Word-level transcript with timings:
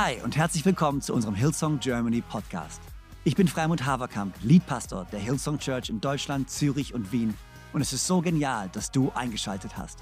Hi 0.00 0.16
und 0.22 0.36
herzlich 0.36 0.64
willkommen 0.64 1.00
zu 1.00 1.12
unserem 1.12 1.34
Hillsong 1.34 1.80
Germany 1.80 2.20
Podcast. 2.20 2.80
Ich 3.24 3.34
bin 3.34 3.48
Freimund 3.48 3.84
Haverkamp, 3.84 4.32
Leadpastor 4.44 5.08
der 5.10 5.18
Hillsong 5.18 5.58
Church 5.58 5.90
in 5.90 6.00
Deutschland, 6.00 6.48
Zürich 6.48 6.94
und 6.94 7.10
Wien. 7.10 7.34
Und 7.72 7.80
es 7.80 7.92
ist 7.92 8.06
so 8.06 8.20
genial, 8.20 8.68
dass 8.72 8.92
du 8.92 9.10
eingeschaltet 9.16 9.76
hast. 9.76 9.98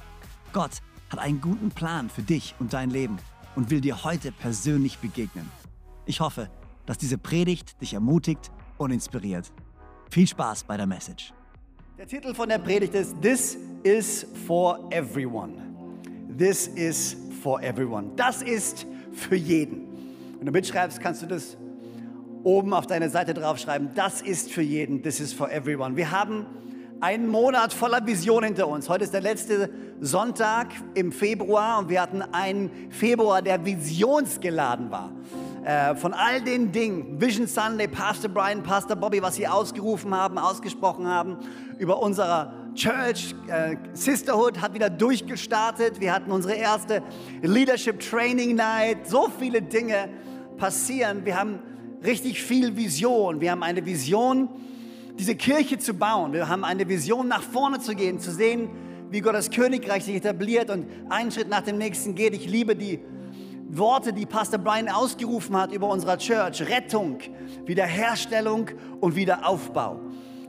Gott 0.53 0.83
hat 1.09 1.19
einen 1.19 1.41
guten 1.41 1.71
Plan 1.71 2.11
für 2.11 2.21
dich 2.21 2.55
und 2.59 2.75
dein 2.75 2.91
Leben 2.91 3.17
und 3.55 3.71
will 3.71 3.81
dir 3.81 4.05
heute 4.05 4.33
persönlich 4.33 4.99
begegnen. 4.99 5.51
Ich 6.05 6.21
hoffe, 6.21 6.51
dass 6.85 6.99
diese 6.99 7.17
Predigt 7.17 7.81
dich 7.81 7.95
ermutigt 7.95 8.53
und 8.77 8.91
inspiriert. 8.91 9.51
Viel 10.11 10.27
Spaß 10.27 10.65
bei 10.65 10.77
der 10.77 10.87
Message. 10.87 11.33
Der 11.97 12.07
Titel 12.07 12.35
von 12.35 12.51
der 12.51 12.59
Predigt 12.59 12.93
ist 12.93 13.17
This 13.23 13.57
is 13.83 14.27
for 14.47 14.79
everyone. 14.91 15.55
This 16.37 16.67
is 16.67 17.17
for 17.43 17.63
everyone. 17.63 18.11
Das 18.15 18.43
ist 18.43 18.87
für 19.17 19.37
jeden. 19.37 19.86
Wenn 20.39 20.47
du 20.47 20.53
mitschreibst, 20.53 21.01
kannst 21.01 21.23
du 21.23 21.27
das 21.27 21.57
oben 22.45 22.75
auf 22.75 22.87
deine 22.87 23.09
Seite 23.09 23.33
draufschreiben. 23.33 23.91
Das 23.95 24.21
ist 24.21 24.53
für 24.53 24.63
jeden. 24.63 25.03
This 25.03 25.19
is 25.19 25.33
for 25.33 25.51
everyone. 25.51 25.97
Wir 25.97 26.11
haben 26.11 26.47
einen 27.01 27.29
Monat 27.29 27.73
voller 27.73 28.07
Vision 28.07 28.45
hinter 28.45 28.69
uns. 28.69 28.89
Heute 28.89 29.05
ist 29.05 29.15
der 29.15 29.23
letzte 29.23 29.71
Sonntag 30.01 30.69
im 30.95 31.11
Februar 31.11 31.79
und 31.79 31.89
wir 31.89 32.03
hatten 32.03 32.21
einen 32.21 32.71
Februar, 32.91 33.41
der 33.41 33.65
visionsgeladen 33.65 34.91
war. 34.91 35.11
Äh, 35.65 35.95
von 35.97 36.13
all 36.13 36.43
den 36.43 36.71
Dingen, 36.71 37.21
Vision 37.21 37.47
Sunday, 37.47 37.89
Pastor 37.89 38.31
Brian, 38.31 38.63
Pastor 38.63 38.97
Bobby, 38.97 39.23
was 39.23 39.37
sie 39.37 39.49
ausgerufen 39.49 40.15
haben, 40.15 40.39
ausgesprochen 40.39 41.07
haben, 41.07 41.39
über 41.79 42.01
unsere 42.01 42.53
Church, 42.77 43.35
äh, 43.49 43.77
Sisterhood 43.95 44.61
hat 44.61 44.75
wieder 44.75 44.91
durchgestartet. 44.91 45.99
Wir 45.99 46.13
hatten 46.13 46.31
unsere 46.31 46.55
erste 46.55 47.03
Leadership 47.43 48.01
Training 48.01 48.55
Night. 48.55 49.09
So 49.09 49.29
viele 49.39 49.63
Dinge 49.63 50.11
passieren. 50.59 51.25
Wir 51.25 51.39
haben 51.39 51.59
richtig 52.05 52.43
viel 52.43 52.77
Vision. 52.77 53.41
Wir 53.41 53.51
haben 53.51 53.63
eine 53.63 53.85
Vision, 53.85 54.49
diese 55.19 55.35
Kirche 55.35 55.79
zu 55.79 55.95
bauen. 55.95 56.35
Wir 56.35 56.49
haben 56.49 56.65
eine 56.65 56.87
Vision, 56.87 57.29
nach 57.29 57.43
vorne 57.43 57.81
zu 57.81 57.95
gehen, 57.95 58.21
zu 58.21 58.31
sehen, 58.31 58.69
wie 59.11 59.21
Gottes 59.21 59.51
Königreich 59.51 60.05
sich 60.05 60.17
etabliert 60.17 60.69
und 60.69 60.87
einen 61.09 61.31
Schritt 61.31 61.49
nach 61.49 61.63
dem 61.63 61.79
nächsten 61.79 62.15
geht. 62.15 62.35
Ich 62.35 62.47
liebe 62.47 62.77
die 62.77 63.01
Worte, 63.69 64.13
die 64.13 64.27
Pastor 64.27 64.59
Brian 64.59 64.89
ausgerufen 64.89 65.57
hat 65.57 65.73
über 65.73 65.89
unserer 65.89 66.19
Church. 66.19 66.61
Rettung, 66.69 67.19
Wiederherstellung 67.65 68.69
und 69.01 69.17
Wiederaufbau. 69.17 70.01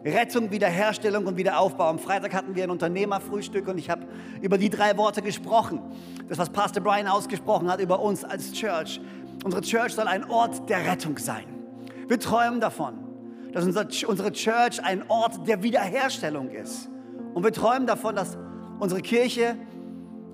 Rettung, 0.08 0.52
Wiederherstellung 0.52 1.26
und 1.26 1.38
Wiederaufbau. 1.38 1.90
Am 1.90 2.00
Freitag 2.00 2.34
hatten 2.34 2.56
wir 2.56 2.64
ein 2.64 2.70
Unternehmerfrühstück 2.70 3.68
und 3.68 3.78
ich 3.78 3.90
habe 3.90 4.06
über 4.42 4.58
die 4.58 4.70
drei 4.70 4.98
Worte 4.98 5.22
gesprochen. 5.22 5.82
Das, 6.28 6.38
was 6.38 6.50
Pastor 6.50 6.84
Brian 6.84 7.08
ausgesprochen 7.08 7.70
hat 7.70 7.80
über 7.80 8.00
uns 8.00 8.24
als 8.24 8.52
Church. 8.54 9.00
Unsere 9.44 9.62
Church 9.62 9.94
soll 9.94 10.08
ein 10.08 10.30
Ort 10.30 10.70
der 10.70 10.86
Rettung 10.86 11.18
sein. 11.18 11.46
Wir 12.08 12.20
träumen 12.20 12.60
davon, 12.60 12.96
dass 13.54 13.66
unsere 13.66 14.32
Church 14.32 14.84
ein 14.84 15.10
Ort 15.10 15.48
der 15.48 15.64
Wiederherstellung 15.64 16.50
ist. 16.50 16.90
Und 17.34 17.44
wir 17.44 17.54
träumen 17.54 17.86
davon, 17.86 18.16
dass 18.16 18.38
unsere 18.80 19.02
Kirche 19.02 19.58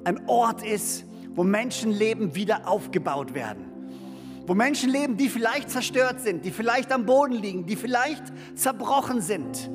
ein 0.03 0.27
Ort 0.27 0.63
ist, 0.63 1.05
wo 1.35 1.43
Menschenleben 1.43 2.35
wieder 2.35 2.67
aufgebaut 2.67 3.33
werden. 3.33 3.72
Wo 4.45 4.53
Menschen 4.53 4.89
leben, 4.89 5.15
die 5.15 5.29
vielleicht 5.29 5.69
zerstört 5.69 6.19
sind, 6.19 6.43
die 6.43 6.51
vielleicht 6.51 6.91
am 6.91 7.05
Boden 7.05 7.33
liegen, 7.33 7.65
die 7.65 7.77
vielleicht 7.77 8.23
zerbrochen 8.55 9.21
sind, 9.21 9.69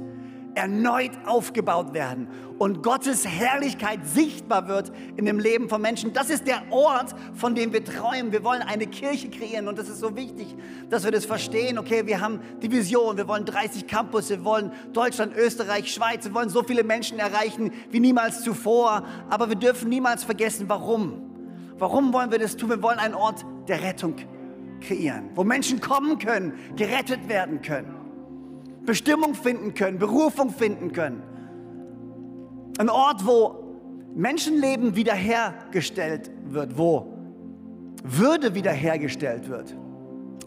erneut 0.55 1.13
aufgebaut 1.25 1.95
werden 1.95 2.29
und 2.59 2.83
Gottes 2.83 3.27
Herrlichkeit 3.27 4.01
sichtbar 4.05 4.67
wird 4.69 4.93
in 5.17 5.25
dem 5.25 5.39
Leben 5.39 5.69
von 5.69 5.81
Menschen. 5.81 6.13
Das 6.13 6.29
ist 6.29 6.47
der 6.47 6.63
Ort, 6.71 7.15
von 7.35 7.55
dem 7.55 7.73
wir 7.73 7.85
träumen. 7.85 8.33
Wir 8.33 8.43
wollen 8.43 8.63
eine 8.63 8.89
Kirche 8.89 9.31
kreieren 9.31 9.69
und 9.69 9.79
das 9.79 9.89
ist 9.89 10.01
so 10.01 10.17
wichtig, 10.17 10.55
dass 10.91 11.05
wir 11.05 11.13
das 11.13 11.25
verstehen. 11.25 11.79
Okay, 11.79 12.07
wir 12.07 12.21
haben 12.21 12.41
die 12.61 12.71
Vision, 12.71 13.17
wir 13.17 13.29
wollen 13.29 13.45
30 13.45 13.87
Campus, 13.87 14.29
wir 14.31 14.45
wollen 14.45 14.73
Deutschland, 14.93 15.35
Österreich, 15.37 15.95
Schweiz, 15.95 16.25
wir 16.25 16.35
wollen 16.35 16.51
so 16.51 16.63
viele 16.63 16.83
Menschen 16.83 17.19
erreichen 17.19 17.73
wie 17.91 18.01
niemals 18.01 18.43
zuvor, 18.43 19.05
aber 19.31 19.49
wir 19.49 19.57
dürfen 19.57 19.89
niemals 19.89 20.25
vergessen, 20.25 20.69
warum. 20.69 21.23
Warum 21.79 22.13
wollen 22.13 22.33
wir 22.33 22.41
das 22.41 22.57
tun? 22.57 22.71
Wir 22.71 22.83
wollen 22.83 22.99
einen 22.99 23.15
Ort 23.15 23.47
der 23.69 23.81
Rettung 23.83 24.17
kreieren, 24.81 25.31
wo 25.35 25.45
Menschen 25.45 25.81
kommen 25.81 26.19
können, 26.19 26.55
gerettet 26.77 27.29
werden 27.29 27.63
können, 27.63 27.95
Bestimmung 28.85 29.35
finden 29.35 29.75
können, 29.75 29.99
Berufung 29.99 30.51
finden 30.51 30.93
können. 30.93 31.23
Ein 32.79 32.89
Ort, 32.89 33.27
wo 33.27 33.69
Menschenleben 34.15 34.97
wiederhergestellt 34.97 36.31
wird, 36.47 36.79
wo 36.79 37.15
Würde 38.05 38.55
wiederhergestellt 38.55 39.49
wird. 39.49 39.77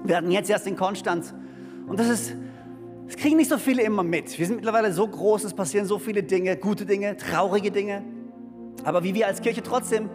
Wir 0.03 0.18
hatten 0.18 0.31
jetzt 0.31 0.50
erst 0.50 0.68
in 0.68 0.75
Konstanz 0.75 1.34
und 1.88 2.00
das 2.00 2.09
ist, 2.09 2.36
das 3.08 3.18
kriegen 3.18 3.38
nicht 3.38 3.50
so 3.50 3.58
viele 3.58 3.84
immer 3.84 4.03
mit. 4.03 4.40
Wir 4.40 4.46
sind 4.46 4.56
mittlerweile 4.56 4.94
so 4.94 5.08
groß, 5.08 5.44
es 5.44 5.53
passieren 5.53 5.86
so 5.86 6.00
viele 6.00 6.24
Dinge, 6.24 6.56
gute 6.58 6.86
Dinge, 6.86 7.18
traurige 7.18 7.72
Dinge. 7.72 8.03
Aber 8.84 9.03
wie 9.03 9.14
wir 9.14 9.28
als 9.28 9.41
Kirche 9.41 9.62
trotzdem 9.62 10.09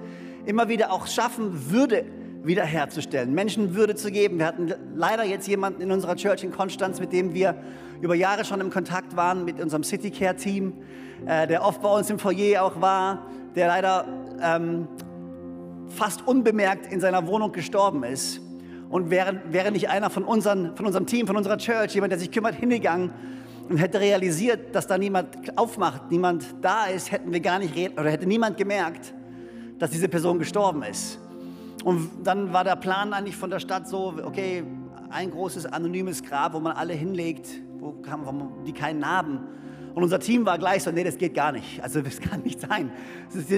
immer 0.47 0.69
wieder 0.69 0.93
auch 0.93 1.07
schaffen, 1.07 1.71
Würde 1.71 2.05
wiederherzustellen, 2.47 3.35
Menschen 3.35 3.75
Würde 3.75 3.95
zu 3.95 4.11
geben. 4.11 4.39
Wir 4.39 4.47
hatten 4.47 4.73
leider 4.95 5.25
jetzt 5.25 5.49
jemanden 5.49 5.83
in 5.83 5.91
unserer 5.91 6.17
Church 6.17 6.45
in 6.45 6.53
Konstanz, 6.53 7.01
mit 7.01 7.13
dem 7.13 7.35
wir 7.35 7.57
über 8.01 8.15
Jahre 8.15 8.45
schon 8.45 8.61
im 8.61 8.71
Kontakt 8.71 9.17
waren, 9.17 9.45
mit 9.45 9.61
unserem 9.61 9.83
City 9.83 10.11
Care 10.11 10.37
Team, 10.37 10.75
äh, 11.27 11.47
der 11.47 11.65
oft 11.65 11.83
bei 11.83 11.89
uns 11.89 12.09
im 12.11 12.19
Foyer 12.19 12.63
auch 12.63 12.81
war, 12.81 13.27
der 13.55 13.69
leider 13.69 14.07
ähm, 14.41 14.87
fast 15.89 16.27
unbemerkt 16.27 16.93
in 16.93 17.01
seiner 17.01 17.27
Wohnung 17.27 17.53
gestorben 17.53 18.05
ist. 18.05 18.41
Und 18.89 19.11
wäre, 19.11 19.41
wäre 19.51 19.73
nicht 19.73 19.89
einer 19.89 20.11
von, 20.11 20.23
unseren, 20.23 20.77
von 20.77 20.87
unserem 20.87 21.07
Team, 21.07 21.27
von 21.27 21.37
unserer 21.37 21.59
Church, 21.59 21.95
jemand, 21.95 22.13
der 22.13 22.21
sich 22.21 22.31
kümmert, 22.31 22.55
hingegangen 22.55 23.13
und 23.69 23.79
hätte 23.79 23.99
realisiert, 23.99 24.75
dass 24.75 24.87
da 24.87 24.97
niemand 24.97 25.59
aufmacht, 25.59 26.11
niemand 26.11 26.45
da 26.63 26.85
ist, 26.87 27.11
hätten 27.11 27.33
wir 27.33 27.41
gar 27.41 27.59
nicht 27.59 27.75
oder 27.99 28.11
hätte 28.11 28.27
niemand 28.27 28.57
gemerkt, 28.57 29.13
dass 29.79 29.91
diese 29.91 30.09
Person 30.09 30.39
gestorben 30.39 30.85
ist. 30.85 31.19
Und 31.87 32.11
dann 32.25 32.53
war 32.53 32.65
der 32.65 32.75
Plan 32.75 33.13
eigentlich 33.13 33.37
von 33.37 33.49
der 33.49 33.61
Stadt 33.61 33.89
so, 33.89 34.15
okay, 34.25 34.65
ein 35.09 35.31
großes 35.31 35.67
anonymes 35.67 36.25
Grab, 36.25 36.55
wo 36.55 36.59
man 36.59 36.73
alle 36.73 36.95
hinlegt, 36.95 37.49
wo, 37.79 37.95
die 38.67 38.73
keinen 38.73 38.99
Narben. 38.99 39.39
Und 39.97 40.03
unser 40.03 40.21
Team 40.21 40.45
war 40.45 40.59
gleich 40.59 40.83
so, 40.83 40.91
nee, 40.91 41.05
das 41.05 41.17
geht 41.17 41.33
gar 41.33 41.53
nicht. 41.53 41.83
Also 41.83 42.03
das 42.03 42.21
kann 42.21 42.43
nicht 42.43 42.61
sein. 42.61 42.91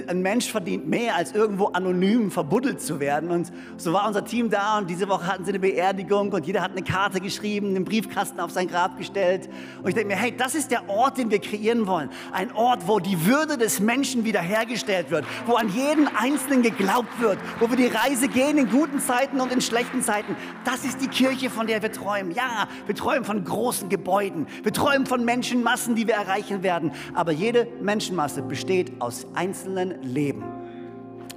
ein 0.06 0.22
Mensch 0.22 0.48
verdient 0.48 0.86
mehr, 0.86 1.16
als 1.16 1.32
irgendwo 1.32 1.66
anonym 1.66 2.30
verbuddelt 2.30 2.80
zu 2.80 3.00
werden. 3.00 3.32
Und 3.32 3.50
so 3.76 3.92
war 3.92 4.06
unser 4.06 4.24
Team 4.24 4.48
da 4.48 4.78
und 4.78 4.88
diese 4.88 5.08
Woche 5.08 5.26
hatten 5.26 5.44
sie 5.44 5.50
eine 5.50 5.58
Beerdigung 5.58 6.30
und 6.30 6.46
jeder 6.46 6.62
hat 6.62 6.70
eine 6.70 6.82
Karte 6.82 7.20
geschrieben, 7.20 7.70
einen 7.70 7.84
Briefkasten 7.84 8.38
auf 8.38 8.52
sein 8.52 8.68
Grab 8.68 8.96
gestellt. 8.96 9.48
Und 9.82 9.88
ich 9.88 9.96
denke 9.96 10.14
mir, 10.14 10.16
hey, 10.16 10.32
das 10.36 10.54
ist 10.54 10.70
der 10.70 10.88
Ort, 10.88 11.18
den 11.18 11.32
wir 11.32 11.40
kreieren 11.40 11.88
wollen. 11.88 12.08
Ein 12.30 12.52
Ort, 12.52 12.86
wo 12.86 13.00
die 13.00 13.26
Würde 13.26 13.58
des 13.58 13.80
Menschen 13.80 14.24
wiederhergestellt 14.24 15.10
wird, 15.10 15.24
wo 15.44 15.54
an 15.54 15.68
jeden 15.70 16.06
Einzelnen 16.06 16.62
geglaubt 16.62 17.20
wird, 17.20 17.40
wo 17.58 17.68
wir 17.68 17.76
die 17.76 17.86
Reise 17.86 18.28
gehen 18.28 18.58
in 18.58 18.70
guten 18.70 19.00
Zeiten 19.00 19.40
und 19.40 19.50
in 19.52 19.60
schlechten 19.60 20.02
Zeiten. 20.02 20.36
Das 20.64 20.84
ist 20.84 21.00
die 21.00 21.08
Kirche, 21.08 21.50
von 21.50 21.66
der 21.66 21.82
wir 21.82 21.90
träumen. 21.90 22.30
Ja, 22.30 22.68
wir 22.86 22.94
träumen 22.94 23.24
von 23.24 23.42
großen 23.42 23.88
Gebäuden. 23.88 24.46
Wir 24.62 24.72
träumen 24.72 25.04
von 25.04 25.24
Menschenmassen, 25.24 25.96
die 25.96 26.06
wir 26.06 26.14
erreichen 26.14 26.27
erreichen 26.28 26.62
werden. 26.62 26.92
Aber 27.14 27.32
jede 27.32 27.66
Menschenmasse 27.80 28.42
besteht 28.42 29.00
aus 29.00 29.26
einzelnen 29.34 30.02
Leben. 30.02 30.44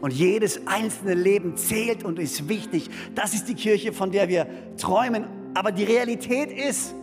Und 0.02 0.12
jedes 0.12 0.66
einzelne 0.68 1.14
Leben 1.14 1.56
zählt 1.58 2.04
und 2.04 2.18
ist 2.18 2.50
wichtig. 2.50 2.90
Das 3.14 3.34
ist 3.34 3.48
die 3.48 3.54
Kirche, 3.54 3.94
von 3.94 4.12
der 4.12 4.28
wir 4.30 4.48
träumen. 4.78 5.26
Aber 5.54 5.72
die 5.72 5.84
Realität 5.84 6.52
ist, 6.52 6.94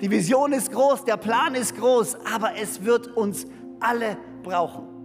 die 0.00 0.10
Vision 0.10 0.52
ist 0.52 0.72
groß, 0.72 1.04
der 1.04 1.16
Plan 1.16 1.54
ist 1.54 1.76
groß, 1.76 2.16
aber 2.34 2.52
es 2.60 2.84
wird 2.84 3.08
uns 3.16 3.46
alle 3.80 4.16
brauchen. 4.42 4.95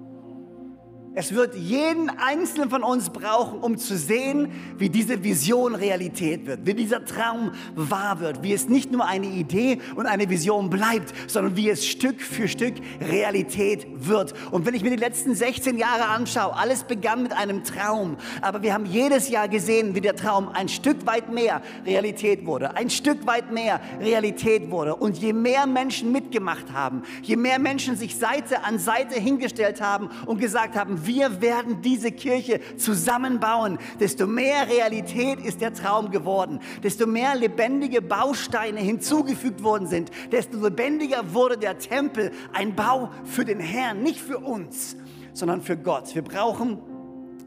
Es 1.14 1.34
wird 1.36 1.56
jeden 1.56 2.10
Einzelnen 2.10 2.70
von 2.70 2.84
uns 2.84 3.10
brauchen, 3.10 3.60
um 3.60 3.78
zu 3.78 3.98
sehen, 3.98 4.50
wie 4.78 4.88
diese 4.88 5.26
Vision 5.26 5.76
Realität 5.76 6.46
wird, 6.46 6.66
wie 6.66 6.74
dieser 6.74 7.04
Traum 7.04 7.52
wahr 7.76 8.22
wird, 8.22 8.44
wie 8.44 8.54
es 8.54 8.70
nicht 8.70 8.94
nur 8.94 9.06
eine 9.06 9.28
Idee 9.28 9.80
und 9.96 10.06
eine 10.06 10.30
Vision 10.30 10.70
bleibt, 10.70 11.14
sondern 11.30 11.58
wie 11.58 11.70
es 11.70 11.86
Stück 11.86 12.22
für 12.22 12.48
Stück 12.48 12.76
Realität 13.02 13.88
wird. 13.94 14.34
Und 14.52 14.66
wenn 14.66 14.74
ich 14.74 14.84
mir 14.84 14.90
die 14.90 14.96
letzten 14.96 15.36
16 15.36 15.78
Jahre 15.78 16.06
anschaue, 16.06 16.56
alles 16.56 16.86
begann 16.86 17.24
mit 17.24 17.34
einem 17.34 17.66
Traum, 17.66 18.16
aber 18.42 18.62
wir 18.62 18.74
haben 18.74 18.86
jedes 18.86 19.28
Jahr 19.28 19.50
gesehen, 19.50 19.94
wie 19.96 20.02
der 20.02 20.16
Traum 20.16 20.48
ein 20.48 20.70
Stück 20.70 21.06
weit 21.06 21.30
mehr 21.30 21.62
Realität 21.86 22.46
wurde, 22.46 22.78
ein 22.78 22.90
Stück 22.90 23.28
weit 23.28 23.52
mehr 23.52 23.82
Realität 24.00 24.72
wurde. 24.72 24.96
Und 24.96 25.18
je 25.18 25.34
mehr 25.34 25.68
Menschen 25.68 26.14
mitgemacht 26.14 26.72
haben, 26.72 27.02
je 27.22 27.36
mehr 27.36 27.60
Menschen 27.60 27.98
sich 27.98 28.16
Seite 28.16 28.64
an 28.64 28.80
Seite 28.80 29.20
hingestellt 29.20 29.82
haben 29.82 30.10
und 30.26 30.40
gesagt 30.40 30.78
haben, 30.78 31.01
wir 31.06 31.42
werden 31.42 31.82
diese 31.82 32.12
Kirche 32.12 32.60
zusammenbauen, 32.78 33.78
desto 34.00 34.28
mehr 34.28 34.68
Realität 34.70 35.40
ist 35.40 35.62
der 35.62 35.74
Traum 35.74 36.12
geworden, 36.12 36.60
desto 36.84 37.08
mehr 37.08 37.36
lebendige 37.36 38.02
Bausteine 38.02 38.80
hinzugefügt 38.80 39.64
worden 39.64 39.88
sind, 39.88 40.12
desto 40.32 40.58
lebendiger 40.62 41.34
wurde 41.34 41.58
der 41.58 41.78
Tempel, 41.78 42.32
ein 42.54 42.76
Bau 42.76 43.10
für 43.24 43.46
den 43.46 43.60
Herrn, 43.60 44.02
nicht 44.04 44.20
für 44.20 44.40
uns, 44.40 44.96
sondern 45.34 45.62
für 45.62 45.78
Gott. 45.78 46.14
Wir 46.16 46.24
brauchen 46.24 46.80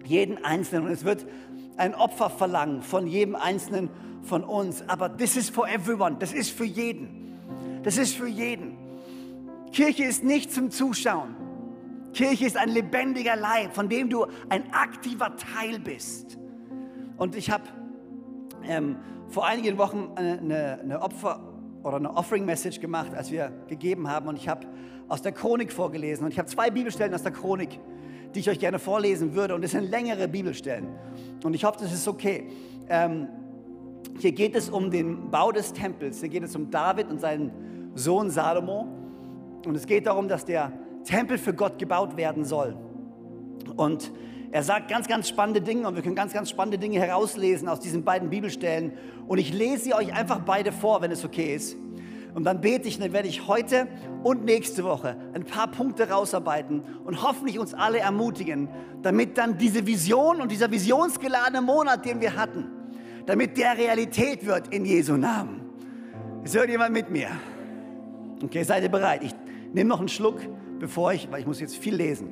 jeden 0.04 0.44
Einzelnen 0.44 0.86
und 0.86 0.92
es 0.92 1.04
wird 1.04 1.26
ein 1.76 1.94
Opfer 1.94 2.30
verlangen 2.30 2.82
von 2.82 3.06
jedem 3.06 3.34
Einzelnen 3.34 3.90
von 4.22 4.44
uns. 4.44 4.82
Aber 4.88 5.16
this 5.16 5.36
is 5.36 5.50
for 5.50 5.68
everyone. 5.68 6.16
Das 6.18 6.32
ist 6.32 6.50
für 6.50 6.64
jeden. 6.64 7.38
Das 7.82 7.98
ist 7.98 8.14
für 8.14 8.28
jeden. 8.28 8.76
Kirche 9.72 10.04
ist 10.04 10.24
nicht 10.24 10.52
zum 10.52 10.70
Zuschauen. 10.70 11.34
Kirche 12.14 12.46
ist 12.46 12.56
ein 12.56 12.70
lebendiger 12.70 13.36
Leib, 13.36 13.74
von 13.74 13.88
dem 13.88 14.08
du 14.08 14.26
ein 14.48 14.72
aktiver 14.72 15.36
Teil 15.36 15.78
bist. 15.78 16.38
Und 17.16 17.36
ich 17.36 17.50
habe 17.50 17.64
ähm, 18.66 18.96
vor 19.28 19.46
einigen 19.46 19.76
Wochen 19.78 20.12
eine, 20.16 20.80
eine 20.80 21.02
Opfer- 21.02 21.40
oder 21.82 21.96
eine 21.96 22.16
Offering-Message 22.16 22.80
gemacht, 22.80 23.14
als 23.14 23.30
wir 23.30 23.52
gegeben 23.68 24.08
haben. 24.08 24.28
Und 24.28 24.36
ich 24.36 24.48
habe 24.48 24.66
aus 25.08 25.22
der 25.22 25.32
Chronik 25.32 25.72
vorgelesen. 25.72 26.24
Und 26.24 26.32
ich 26.32 26.38
habe 26.38 26.48
zwei 26.48 26.70
Bibelstellen 26.70 27.12
aus 27.14 27.22
der 27.22 27.32
Chronik, 27.32 27.78
die 28.34 28.40
ich 28.40 28.48
euch 28.48 28.58
gerne 28.58 28.78
vorlesen 28.78 29.34
würde. 29.34 29.54
Und 29.54 29.64
es 29.64 29.72
sind 29.72 29.90
längere 29.90 30.28
Bibelstellen. 30.28 30.88
Und 31.42 31.54
ich 31.54 31.64
hoffe, 31.64 31.78
das 31.80 31.92
ist 31.92 32.08
okay. 32.08 32.48
Ähm, 32.88 33.28
hier 34.18 34.32
geht 34.32 34.54
es 34.54 34.70
um 34.70 34.90
den 34.90 35.30
Bau 35.30 35.52
des 35.52 35.72
Tempels. 35.72 36.20
Hier 36.20 36.28
geht 36.28 36.44
es 36.44 36.56
um 36.56 36.70
David 36.70 37.10
und 37.10 37.20
seinen 37.20 37.92
Sohn 37.94 38.30
Salomo. 38.30 38.86
Und 39.66 39.74
es 39.74 39.86
geht 39.86 40.06
darum, 40.06 40.28
dass 40.28 40.44
der 40.44 40.72
Tempel 41.04 41.38
für 41.38 41.54
Gott 41.54 41.78
gebaut 41.78 42.16
werden 42.16 42.44
soll. 42.44 42.76
Und 43.76 44.10
er 44.50 44.62
sagt 44.62 44.88
ganz, 44.88 45.08
ganz 45.08 45.28
spannende 45.28 45.60
Dinge 45.60 45.88
und 45.88 45.96
wir 45.96 46.02
können 46.02 46.14
ganz, 46.14 46.32
ganz 46.32 46.48
spannende 46.48 46.78
Dinge 46.78 47.00
herauslesen 47.00 47.68
aus 47.68 47.80
diesen 47.80 48.04
beiden 48.04 48.30
Bibelstellen. 48.30 48.92
Und 49.26 49.38
ich 49.38 49.52
lese 49.52 49.84
sie 49.84 49.94
euch 49.94 50.14
einfach 50.14 50.40
beide 50.40 50.70
vor, 50.70 51.02
wenn 51.02 51.10
es 51.10 51.24
okay 51.24 51.54
ist. 51.54 51.76
Und 52.34 52.44
dann 52.44 52.60
bete 52.60 52.88
ich, 52.88 52.98
dann 52.98 53.12
werde 53.12 53.28
ich 53.28 53.46
heute 53.46 53.86
und 54.22 54.44
nächste 54.44 54.84
Woche 54.84 55.16
ein 55.34 55.44
paar 55.44 55.68
Punkte 55.68 56.10
rausarbeiten 56.10 56.82
und 57.04 57.22
hoffentlich 57.22 57.58
uns 57.58 57.74
alle 57.74 57.98
ermutigen, 57.98 58.68
damit 59.02 59.38
dann 59.38 59.56
diese 59.56 59.86
Vision 59.86 60.40
und 60.40 60.50
dieser 60.50 60.70
visionsgeladene 60.70 61.60
Monat, 61.60 62.04
den 62.04 62.20
wir 62.20 62.36
hatten, 62.36 62.66
damit 63.26 63.56
der 63.56 63.78
Realität 63.78 64.46
wird 64.46 64.68
in 64.74 64.84
Jesu 64.84 65.16
Namen. 65.16 65.62
Ist 66.42 66.54
irgendjemand 66.54 66.92
mit 66.92 67.08
mir? 67.10 67.28
Okay, 68.42 68.64
seid 68.64 68.82
ihr 68.82 68.88
bereit? 68.88 69.22
Ich 69.22 69.34
nehme 69.72 69.88
noch 69.88 70.00
einen 70.00 70.08
Schluck, 70.08 70.40
bevor 70.84 71.14
ich, 71.14 71.32
weil 71.32 71.40
ich 71.40 71.46
muss 71.46 71.60
jetzt 71.60 71.78
viel 71.78 71.94
lesen. 71.94 72.28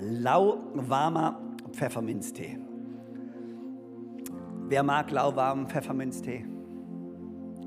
Lauwarmer 0.00 1.40
Pfefferminztee. 1.72 2.60
Wer 4.68 4.84
mag 4.84 5.10
lauwarmen 5.10 5.66
Pfefferminztee? 5.66 6.46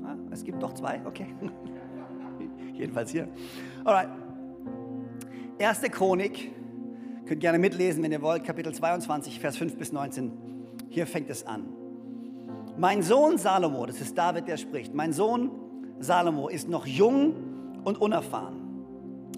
Ah, 0.02 0.16
es 0.30 0.42
gibt 0.42 0.62
doch 0.62 0.72
zwei, 0.72 1.02
okay. 1.04 1.26
Jedenfalls 2.72 3.10
hier. 3.10 3.28
Alright. 3.84 4.08
Erste 5.58 5.90
Chronik, 5.90 6.50
könnt 7.26 7.40
gerne 7.42 7.58
mitlesen, 7.58 8.02
wenn 8.02 8.10
ihr 8.10 8.22
wollt, 8.22 8.42
Kapitel 8.44 8.72
22, 8.72 9.38
Vers 9.38 9.58
5 9.58 9.76
bis 9.76 9.92
19. 9.92 10.32
Hier 10.88 11.06
fängt 11.06 11.28
es 11.28 11.46
an. 11.46 11.66
Mein 12.78 13.02
Sohn 13.02 13.36
Salomo, 13.36 13.84
das 13.84 14.00
ist 14.00 14.16
David, 14.16 14.48
der 14.48 14.56
spricht, 14.56 14.94
mein 14.94 15.12
Sohn 15.12 15.61
Salomo 16.02 16.48
ist 16.48 16.68
noch 16.68 16.86
jung 16.86 17.34
und 17.84 18.00
unerfahren. 18.00 18.56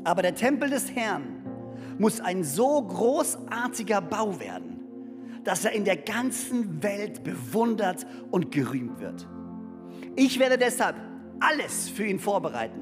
Aber 0.05 0.23
der 0.23 0.35
Tempel 0.35 0.71
des 0.71 0.91
Herrn 0.95 1.45
muss 1.99 2.21
ein 2.21 2.43
so 2.43 2.83
großartiger 2.83 4.01
Bau 4.01 4.39
werden 4.41 4.75
dass 5.45 5.65
er 5.65 5.73
in 5.73 5.85
der 5.85 5.97
ganzen 5.97 6.83
Welt 6.83 7.23
bewundert 7.23 8.07
und 8.31 8.51
gerühmt 8.51 9.01
wird. 9.01 9.29
Ich 10.17 10.39
werde 10.39 10.59
deshalb 10.59 10.97
alles 11.41 11.89
für 11.89 12.07
ihn 12.07 12.19
vorbereiten. 12.19 12.81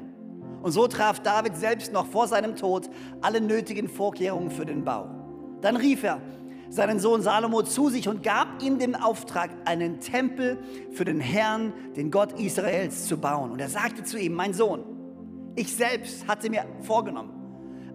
Und 0.62 0.70
so 0.70 0.87
traf 0.87 1.20
David 1.20 1.56
selbst 1.56 1.93
noch 1.93 2.06
vor 2.06 2.28
seinem 2.28 2.55
Tod 2.55 2.88
alle 3.20 3.40
nötigen 3.40 3.88
Vorkehrungen 3.88 4.50
für 4.50 4.64
den 4.64 4.85
Bau. 4.85 5.08
Dann 5.61 5.76
rief 5.76 6.05
er 6.05 6.20
seinen 6.73 6.99
Sohn 6.99 7.21
Salomo 7.21 7.63
zu 7.63 7.91
sich 7.91 8.09
und 8.09 8.23
gab 8.23 8.63
ihm 8.63 8.79
den 8.79 8.95
Auftrag, 8.95 9.51
einen 9.67 10.01
Tempel 10.01 10.57
für 10.93 11.05
den 11.05 11.21
Herrn, 11.21 11.75
den 11.97 12.11
Gott 12.11 12.41
Israels, 12.41 13.07
zu 13.07 13.19
bauen. 13.19 13.51
Und 13.51 13.61
er 13.61 13.69
sagte 13.69 14.05
zu 14.05 14.19
ihm, 14.19 14.33
mein 14.33 14.55
Sohn, 14.55 14.83
ich 15.55 15.77
selbst 15.77 16.27
hatte 16.27 16.49
mir 16.49 16.65
vorgenommen, 16.81 17.31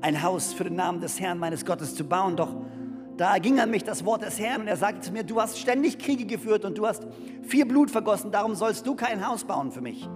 ein 0.01 0.21
Haus 0.21 0.53
für 0.53 0.63
den 0.63 0.75
Namen 0.75 1.01
des 1.01 1.19
Herrn 1.19 1.39
meines 1.39 1.65
Gottes 1.65 1.95
zu 1.95 2.03
bauen, 2.03 2.35
doch 2.35 2.55
da 3.17 3.33
erging 3.33 3.59
an 3.59 3.71
mich 3.71 3.83
das 3.83 4.05
Wort 4.05 4.21
des 4.21 4.39
Herrn 4.39 4.61
und 4.61 4.67
er 4.67 4.77
sagte 4.77 5.01
zu 5.01 5.11
mir, 5.11 5.23
du 5.23 5.41
hast 5.41 5.57
ständig 5.57 5.97
Kriege 5.97 6.25
geführt 6.25 6.63
und 6.63 6.77
du 6.77 6.85
hast 6.85 7.07
viel 7.41 7.65
Blut 7.65 7.89
vergossen, 7.89 8.31
darum 8.31 8.53
sollst 8.53 8.85
du 8.85 8.93
kein 8.93 9.27
Haus 9.27 9.43
bauen 9.43 9.71
für 9.71 9.81
mich. 9.81 10.07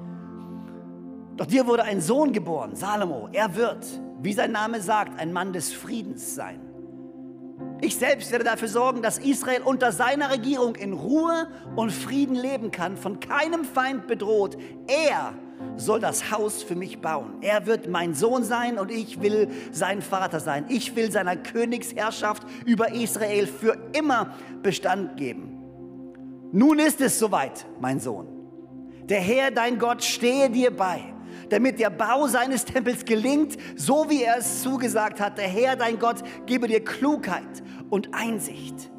Doch 1.35 1.47
dir 1.47 1.65
wurde 1.65 1.81
ein 1.81 1.99
Sohn 1.99 2.31
geboren, 2.31 2.75
Salomo. 2.75 3.27
Er 3.31 3.55
wird, 3.55 3.87
wie 4.21 4.33
sein 4.33 4.51
Name 4.51 4.81
sagt, 4.81 5.19
ein 5.19 5.33
Mann 5.33 5.51
des 5.51 5.73
Friedens 5.73 6.35
sein. 6.35 6.70
Ich 7.83 7.97
selbst 7.97 8.31
werde 8.31 8.45
dafür 8.45 8.67
sorgen, 8.67 9.01
dass 9.01 9.17
Israel 9.17 9.61
unter 9.63 9.91
seiner 9.91 10.29
Regierung 10.29 10.75
in 10.75 10.93
Ruhe 10.93 11.47
und 11.75 11.91
Frieden 11.91 12.35
leben 12.35 12.69
kann, 12.69 12.95
von 12.95 13.19
keinem 13.19 13.65
Feind 13.65 14.05
bedroht. 14.05 14.55
Er 14.87 15.33
soll 15.77 15.99
das 15.99 16.31
Haus 16.31 16.61
für 16.61 16.75
mich 16.75 17.01
bauen. 17.01 17.35
Er 17.41 17.65
wird 17.65 17.89
mein 17.89 18.13
Sohn 18.13 18.43
sein 18.43 18.77
und 18.77 18.91
ich 18.91 19.21
will 19.21 19.49
sein 19.71 20.03
Vater 20.03 20.39
sein. 20.39 20.65
Ich 20.69 20.95
will 20.95 21.11
seiner 21.11 21.35
Königsherrschaft 21.35 22.43
über 22.65 22.93
Israel 22.93 23.47
für 23.47 23.77
immer 23.93 24.35
Bestand 24.61 25.17
geben. 25.17 25.57
Nun 26.51 26.79
ist 26.79 27.01
es 27.01 27.17
soweit, 27.17 27.65
mein 27.79 27.99
Sohn. 27.99 28.27
Der 29.05 29.21
Herr, 29.21 29.51
dein 29.51 29.79
Gott, 29.79 30.03
stehe 30.03 30.49
dir 30.49 30.75
bei, 30.75 31.10
damit 31.51 31.79
der 31.79 31.91
Bau 31.91 32.27
seines 32.27 32.65
Tempels 32.65 33.05
gelingt, 33.05 33.57
so 33.75 34.09
wie 34.09 34.23
er 34.23 34.37
es 34.39 34.63
zugesagt 34.63 35.19
hat. 35.19 35.37
Der 35.37 35.47
Herr, 35.47 35.75
dein 35.75 35.99
Gott, 35.99 36.23
gebe 36.47 36.67
dir 36.67 36.83
Klugheit 36.83 37.63
und 37.89 38.13
Einsicht. 38.13 38.89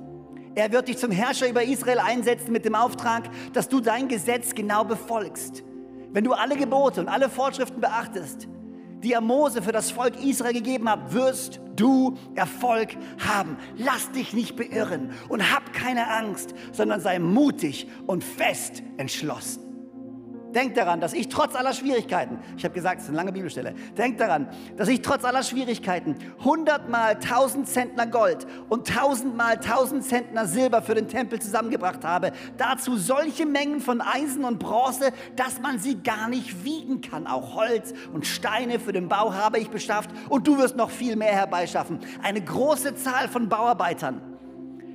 Er 0.54 0.70
wird 0.70 0.87
dich 0.88 0.99
zum 0.99 1.10
Herrscher 1.10 1.49
über 1.49 1.64
Israel 1.64 1.99
einsetzen 1.99 2.52
mit 2.52 2.64
dem 2.64 2.75
Auftrag, 2.75 3.28
dass 3.52 3.69
du 3.69 3.81
dein 3.81 4.06
Gesetz 4.06 4.54
genau 4.54 4.84
befolgst 4.84 5.64
wenn 6.12 6.25
du 6.25 6.32
alle 6.32 6.56
Gebote 6.56 7.00
und 7.00 7.08
alle 7.08 7.28
Vorschriften 7.28 7.81
beachtest, 7.81 8.49
die 9.02 9.14
er 9.14 9.20
Mose 9.20 9.62
für 9.62 9.72
das 9.72 9.90
Volk 9.90 10.22
Israel 10.22 10.52
gegeben 10.52 10.88
hat, 10.88 11.12
wirst 11.12 11.60
du 11.75 12.16
Erfolg 12.34 12.96
haben. 13.26 13.56
Lass 13.76 14.12
dich 14.12 14.32
nicht 14.32 14.56
beirren 14.56 15.10
und 15.28 15.52
hab 15.52 15.72
keine 15.72 16.08
Angst, 16.08 16.54
sondern 16.70 17.00
sei 17.00 17.19
mutig 17.19 17.88
und 18.06 18.22
fest 18.22 18.82
entschlossen. 18.99 19.71
Denk 20.54 20.75
daran, 20.75 21.00
dass 21.00 21.12
ich 21.14 21.28
trotz 21.28 21.54
aller 21.54 21.72
Schwierigkeiten, 21.72 22.38
ich 22.56 22.64
habe 22.64 22.75
gesagt, 22.75 22.99
es 22.99 23.04
ist 23.04 23.08
eine 23.08 23.16
lange 23.16 23.32
Bibelstelle, 23.32 23.75
denk 23.96 24.19
daran, 24.19 24.49
dass 24.76 24.88
ich 24.88 25.00
trotz 25.00 25.25
aller 25.25 25.43
Schwierigkeiten 25.43 26.16
hundertmal 26.44 27.18
tausend 27.18 27.68
Zentner 27.68 28.06
Gold 28.06 28.47
und 28.68 28.87
tausendmal 28.87 29.59
tausend 29.59 30.04
Zentner 30.04 30.47
Silber 30.47 30.82
für 30.82 30.94
den 30.94 31.09
Tempel 31.09 31.40
zusammengebracht 31.40 32.04
habe. 32.04 32.32
Dazu 32.59 32.97
solche 32.97 33.47
Mengen 33.47 33.80
von 33.80 34.00
Eisen 34.00 34.44
und 34.44 34.59
Bronze, 34.59 35.12
dass 35.37 35.61
man 35.61 35.78
sie 35.78 36.02
gar 36.02 36.28
nicht 36.28 36.64
wiegen 36.64 37.00
kann. 37.00 37.26
Auch 37.26 37.54
Holz 37.54 37.94
und 38.12 38.26
Steine 38.26 38.78
für 38.78 38.92
den 38.92 39.09
Bau 39.09 39.32
habe 39.35 39.59
ich 39.59 39.71
beschafft 39.71 40.11
und 40.28 40.47
du 40.47 40.59
wirst 40.59 40.76
noch 40.76 40.90
viel 40.90 41.16
mehr 41.16 41.32
herbeischaffen. 41.32 42.00
Eine 42.23 42.42
große 42.42 42.94
Zahl 42.94 43.28
von 43.28 43.49
Bauarbeitern 43.49 44.31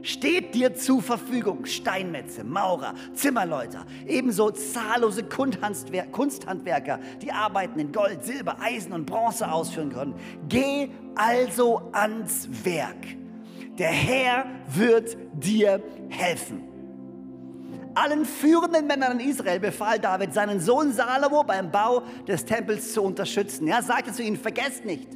steht 0.02 0.56
dir 0.56 0.76
zur 0.76 1.02
Verfügung. 1.02 1.66
Steinmetze, 1.66 2.44
Maurer, 2.44 2.94
Zimmerleute, 3.14 3.80
ebenso 4.06 4.52
zahllose 4.52 5.24
Kunsthandwerker, 5.24 7.00
die 7.22 7.32
Arbeiten 7.32 7.80
in 7.80 7.92
Gold, 7.92 8.24
Silber, 8.24 8.58
Eisen 8.60 8.94
und 8.94 9.06
Bronze 9.06 9.52
ausführen 9.52 9.92
können. 9.92 10.16
Geh 10.48 10.90
also 11.16 11.90
ans 11.92 12.48
Werk. 12.64 13.18
Der 13.78 13.90
Herr 13.90 14.46
wird 14.68 15.18
dir 15.34 15.82
helfen. 16.10 16.64
Allen 17.94 18.26
führenden 18.26 18.86
Männern 18.86 19.20
in 19.20 19.30
Israel 19.30 19.60
befahl 19.60 20.00
David, 20.00 20.34
seinen 20.34 20.60
Sohn 20.60 20.94
Salomo 20.94 21.44
beim 21.44 21.72
Bau 21.72 22.04
des 22.28 22.46
Tempels 22.46 22.94
zu 22.94 23.02
unterstützen. 23.02 23.68
Er 23.68 23.82
sagte 23.82 24.14
zu 24.14 24.22
ihnen, 24.22 24.38
vergesst 24.38 24.86
nicht, 24.86 25.10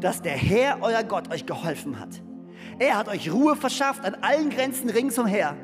dass 0.00 0.22
der 0.22 0.36
Herr, 0.36 0.78
euer 0.82 1.02
Gott, 1.02 1.32
euch 1.32 1.46
geholfen 1.46 1.98
hat 1.98 2.20
er 2.78 2.98
hat 2.98 3.08
euch 3.08 3.32
Ruhe 3.32 3.56
verschafft 3.56 4.04
an 4.04 4.16
allen 4.20 4.50
Grenzen 4.50 4.90
ringsumher. 4.90 5.56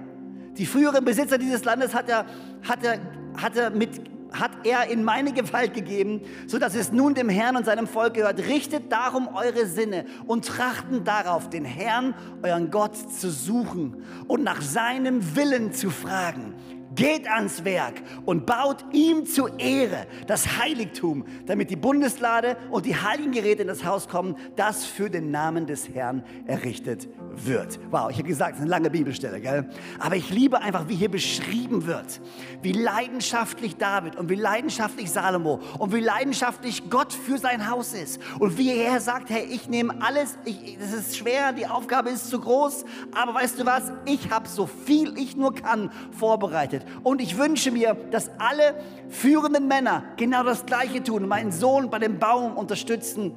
Die 0.57 0.67
früheren 0.67 1.05
Besitzer 1.05 1.39
dieses 1.39 1.65
Landes 1.65 1.95
hat 1.95 2.09
er, 2.09 2.27
hat 2.63 2.85
er, 2.85 2.99
hat 3.37 3.57
er, 3.57 3.71
mit, 3.71 4.03
hat 4.33 4.51
er 4.65 4.89
in 4.89 5.05
meine 5.05 5.33
Gewalt 5.33 5.75
gegeben, 5.75 6.23
sodass 6.47 6.75
es 6.75 6.93
nun 6.93 7.15
dem 7.15 7.29
Herrn 7.29 7.57
und 7.57 7.65
seinem 7.65 7.87
Volk 7.87 8.15
gehört. 8.15 8.39
Richtet 8.39 8.93
darum 8.93 9.29
eure 9.29 9.67
Sinne 9.67 10.05
und 10.27 10.47
trachten 10.47 11.05
darauf, 11.05 11.49
den 11.49 11.65
Herrn, 11.65 12.15
euren 12.43 12.71
Gott, 12.71 12.97
zu 12.97 13.31
suchen 13.31 14.05
und 14.27 14.43
nach 14.43 14.61
seinem 14.61 15.37
Willen 15.37 15.73
zu 15.73 15.91
fragen. 15.91 16.55
Geht 16.95 17.29
ans 17.29 17.65
Werk 17.65 18.03
und 18.25 18.47
baut 18.47 18.85
ihm 18.93 19.27
zu 19.27 19.49
Ehre 19.59 20.07
das 20.27 20.59
Heiligtum, 20.59 21.25
damit 21.47 21.71
die 21.71 21.77
Bundeslade 21.77 22.57
und 22.71 22.87
die 22.87 22.97
heiligen 22.97 23.33
Geräte 23.33 23.63
in 23.63 23.69
das 23.69 23.85
Haus 23.85 24.09
kommen, 24.09 24.37
das 24.57 24.85
für 24.85 25.11
den 25.11 25.31
Namen 25.31 25.67
des 25.67 25.89
Herrn 25.89 26.25
errichtet 26.47 27.09
wird. 27.35 27.79
Wow, 27.91 28.11
ich 28.11 28.19
habe 28.19 28.29
gesagt, 28.29 28.53
es 28.53 28.57
ist 28.59 28.63
eine 28.63 28.71
lange 28.71 28.91
Bibelstelle, 28.91 29.41
gell? 29.41 29.69
Aber 29.99 30.17
ich 30.17 30.31
liebe 30.31 30.61
einfach, 30.61 30.89
wie 30.89 30.95
hier 30.95 31.11
beschrieben 31.11 31.87
wird, 31.87 32.21
wie 32.63 32.73
leidenschaftlich 32.73 33.77
David 33.77 34.17
und 34.17 34.29
wie 34.29 34.35
leidenschaftlich 34.35 35.11
Salomo 35.11 35.61
und 35.79 35.95
wie 35.95 36.01
leidenschaftlich 36.01 36.91
Gott 36.91 37.13
für 37.13 37.39
sein 37.39 37.71
Haus 37.71 37.95
ist 37.95 38.21
und 38.39 38.59
wie 38.59 38.75
er 38.75 39.01
sagt, 39.01 39.31
hey, 39.31 39.45
ich 39.45 39.69
nehme 39.69 39.95
alles, 40.03 40.39
es 40.45 40.93
ist 40.93 41.17
schwer, 41.17 41.53
die 41.53 41.67
Aufgabe 41.67 42.11
ist 42.11 42.29
zu 42.29 42.41
groß, 42.41 42.85
aber 43.13 43.35
weißt 43.35 43.59
du 43.59 43.67
was, 43.67 43.93
ich 44.05 44.31
habe 44.31 44.49
so 44.49 44.67
viel 44.67 45.17
ich 45.19 45.37
nur 45.37 45.55
kann 45.55 45.91
vorbereitet 46.13 46.82
und 47.03 47.21
ich 47.21 47.39
wünsche 47.39 47.71
mir, 47.71 47.97
dass 48.11 48.31
alle 48.39 48.75
führenden 49.09 49.69
Männer 49.69 50.05
genau 50.17 50.43
das 50.43 50.67
Gleiche 50.67 51.03
tun, 51.03 51.29
meinen 51.29 51.53
Sohn 51.53 51.91
bei 51.91 51.99
dem 51.99 52.19
Baum 52.19 52.57
unterstützen, 52.57 53.33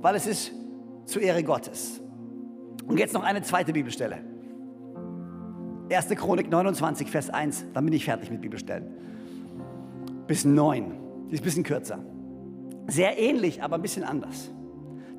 weil 0.00 0.14
es 0.14 0.26
ist 0.26 0.52
zur 1.06 1.22
Ehre 1.22 1.42
Gottes. 1.42 2.00
Und 2.86 2.98
jetzt 2.98 3.14
noch 3.14 3.22
eine 3.22 3.42
zweite 3.42 3.72
Bibelstelle. 3.72 4.18
1. 5.90 6.08
Chronik 6.10 6.50
29, 6.50 7.10
Vers 7.10 7.30
1, 7.30 7.66
dann 7.74 7.84
bin 7.84 7.94
ich 7.94 8.04
fertig 8.04 8.30
mit 8.30 8.40
Bibelstellen. 8.40 8.86
Bis 10.26 10.44
9, 10.44 10.94
die 11.28 11.34
ist 11.34 11.40
ein 11.40 11.44
bisschen 11.44 11.64
kürzer. 11.64 11.98
Sehr 12.86 13.18
ähnlich, 13.18 13.62
aber 13.62 13.76
ein 13.76 13.82
bisschen 13.82 14.04
anders. 14.04 14.50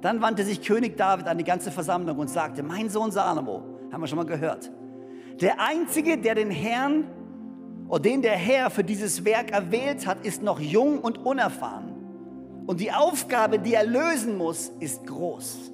Dann 0.02 0.22
wandte 0.22 0.44
sich 0.44 0.62
König 0.62 0.98
David 0.98 1.28
an 1.28 1.38
die 1.38 1.44
ganze 1.44 1.72
Versammlung 1.72 2.18
und 2.18 2.30
sagte, 2.30 2.64
mein 2.64 2.90
Sohn 2.90 3.12
Salomo, 3.12 3.64
haben 3.92 4.02
wir 4.02 4.08
schon 4.08 4.18
mal 4.18 4.26
gehört, 4.26 4.72
der 5.42 5.60
Einzige, 5.60 6.18
der 6.18 6.36
den 6.36 6.52
Herrn 6.52 7.06
oder 7.94 8.02
den 8.02 8.24
der 8.24 8.36
Herr 8.36 8.72
für 8.72 8.84
dieses 8.84 9.24
Werk 9.24 9.52
erwählt 9.52 10.08
hat, 10.08 10.26
ist 10.26 10.42
noch 10.42 10.60
jung 10.60 10.98
und 10.98 11.20
unerfahren. 11.20 11.94
Und 12.66 12.80
die 12.80 12.92
Aufgabe, 12.92 13.60
die 13.60 13.76
er 13.76 13.86
lösen 13.86 14.36
muss, 14.36 14.72
ist 14.80 15.06
groß. 15.06 15.72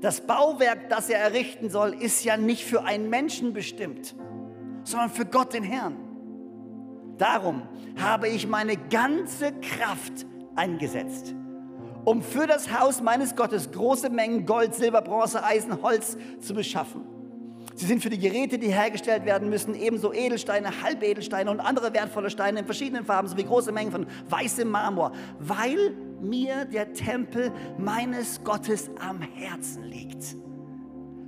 Das 0.00 0.22
Bauwerk, 0.22 0.88
das 0.88 1.08
er 1.08 1.20
errichten 1.20 1.70
soll, 1.70 1.94
ist 1.94 2.24
ja 2.24 2.36
nicht 2.36 2.64
für 2.64 2.82
einen 2.82 3.10
Menschen 3.10 3.52
bestimmt, 3.52 4.16
sondern 4.82 5.08
für 5.08 5.24
Gott 5.24 5.54
den 5.54 5.62
Herrn. 5.62 5.94
Darum 7.16 7.62
habe 7.96 8.26
ich 8.26 8.48
meine 8.48 8.76
ganze 8.76 9.52
Kraft 9.52 10.26
eingesetzt, 10.56 11.32
um 12.04 12.22
für 12.22 12.48
das 12.48 12.76
Haus 12.76 13.00
meines 13.00 13.36
Gottes 13.36 13.70
große 13.70 14.10
Mengen 14.10 14.46
Gold, 14.46 14.74
Silber, 14.74 15.00
Bronze, 15.00 15.44
Eisen, 15.44 15.80
Holz 15.80 16.18
zu 16.40 16.54
beschaffen. 16.54 17.15
Sie 17.76 17.84
sind 17.84 18.02
für 18.02 18.08
die 18.08 18.18
Geräte, 18.18 18.58
die 18.58 18.68
hergestellt 18.68 19.26
werden 19.26 19.50
müssen, 19.50 19.74
ebenso 19.74 20.10
Edelsteine, 20.10 20.82
Halbedelsteine 20.82 21.50
und 21.50 21.60
andere 21.60 21.92
wertvolle 21.92 22.30
Steine 22.30 22.60
in 22.60 22.64
verschiedenen 22.64 23.04
Farben 23.04 23.28
sowie 23.28 23.44
große 23.44 23.70
Mengen 23.70 23.92
von 23.92 24.06
weißem 24.30 24.66
Marmor, 24.66 25.12
weil 25.38 25.94
mir 26.22 26.64
der 26.64 26.94
Tempel 26.94 27.52
meines 27.76 28.42
Gottes 28.42 28.88
am 28.98 29.20
Herzen 29.20 29.84
liegt. 29.84 30.36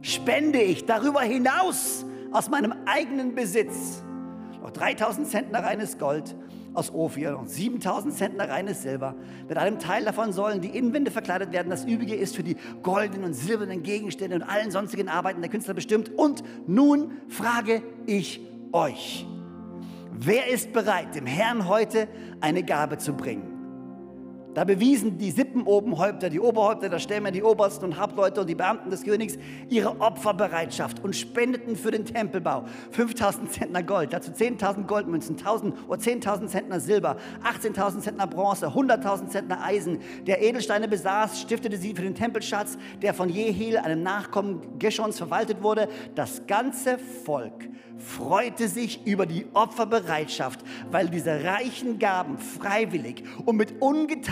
Spende 0.00 0.62
ich 0.62 0.86
darüber 0.86 1.20
hinaus 1.20 2.06
aus 2.32 2.48
meinem 2.48 2.72
eigenen 2.86 3.34
Besitz 3.34 4.02
noch 4.62 4.70
3000 4.70 5.28
Zentner 5.28 5.62
reines 5.62 5.98
Gold 5.98 6.34
aus 6.74 6.92
Ophir 6.92 7.38
und 7.38 7.48
7000 7.48 8.14
Zentner 8.14 8.48
reines 8.48 8.82
Silber. 8.82 9.14
Mit 9.48 9.58
einem 9.58 9.78
Teil 9.78 10.04
davon 10.04 10.32
sollen 10.32 10.60
die 10.60 10.76
Innenwände 10.76 11.10
verkleidet 11.10 11.52
werden. 11.52 11.70
Das 11.70 11.84
übrige 11.84 12.14
ist 12.14 12.36
für 12.36 12.42
die 12.42 12.56
goldenen 12.82 13.24
und 13.24 13.34
silbernen 13.34 13.82
Gegenstände 13.82 14.36
und 14.36 14.42
allen 14.42 14.70
sonstigen 14.70 15.08
Arbeiten 15.08 15.40
der 15.40 15.50
Künstler 15.50 15.74
bestimmt. 15.74 16.10
Und 16.16 16.42
nun 16.66 17.12
frage 17.28 17.82
ich 18.06 18.40
euch, 18.72 19.26
wer 20.12 20.48
ist 20.48 20.72
bereit, 20.72 21.14
dem 21.14 21.26
Herrn 21.26 21.68
heute 21.68 22.08
eine 22.40 22.62
Gabe 22.62 22.98
zu 22.98 23.14
bringen? 23.14 23.57
Da 24.54 24.64
bewiesen 24.64 25.18
die 25.18 25.30
Sippenobenhäupter, 25.30 26.30
die 26.30 26.40
Oberhäupter 26.40 26.88
der 26.88 26.98
Stämme, 26.98 27.30
die 27.30 27.42
Obersten 27.42 27.84
und 27.84 28.00
Hauptleute 28.00 28.40
und 28.40 28.48
die 28.48 28.54
Beamten 28.54 28.90
des 28.90 29.04
Königs 29.04 29.38
ihre 29.68 30.00
Opferbereitschaft 30.00 31.04
und 31.04 31.14
spendeten 31.14 31.76
für 31.76 31.90
den 31.90 32.04
Tempelbau 32.04 32.64
5000 32.90 33.52
Zentner 33.52 33.82
Gold, 33.82 34.12
dazu 34.12 34.32
10.000 34.32 34.86
Goldmünzen, 34.86 35.36
1000 35.36 35.74
oder 35.88 36.00
10.000 36.00 36.46
Zentner 36.48 36.80
Silber, 36.80 37.16
18.000 37.44 38.00
Zentner 38.00 38.26
Bronze, 38.26 38.68
100.000 38.68 39.28
Zentner 39.28 39.62
Eisen. 39.62 39.98
Der 40.26 40.42
Edelsteine 40.42 40.88
besaß, 40.88 41.40
stiftete 41.40 41.76
sie 41.76 41.94
für 41.94 42.02
den 42.02 42.14
Tempelschatz, 42.14 42.78
der 43.02 43.14
von 43.14 43.28
Jehiel, 43.28 43.76
einem 43.76 44.02
Nachkommen 44.02 44.78
Geschons, 44.78 45.18
verwaltet 45.18 45.62
wurde. 45.62 45.88
Das 46.14 46.46
ganze 46.46 46.98
Volk 46.98 47.68
freute 47.98 48.68
sich 48.68 49.06
über 49.06 49.26
die 49.26 49.46
Opferbereitschaft, 49.52 50.60
weil 50.90 51.08
diese 51.08 51.44
reichen 51.44 51.98
Gaben 51.98 52.38
freiwillig 52.38 53.24
und 53.44 53.56
mit 53.56 53.80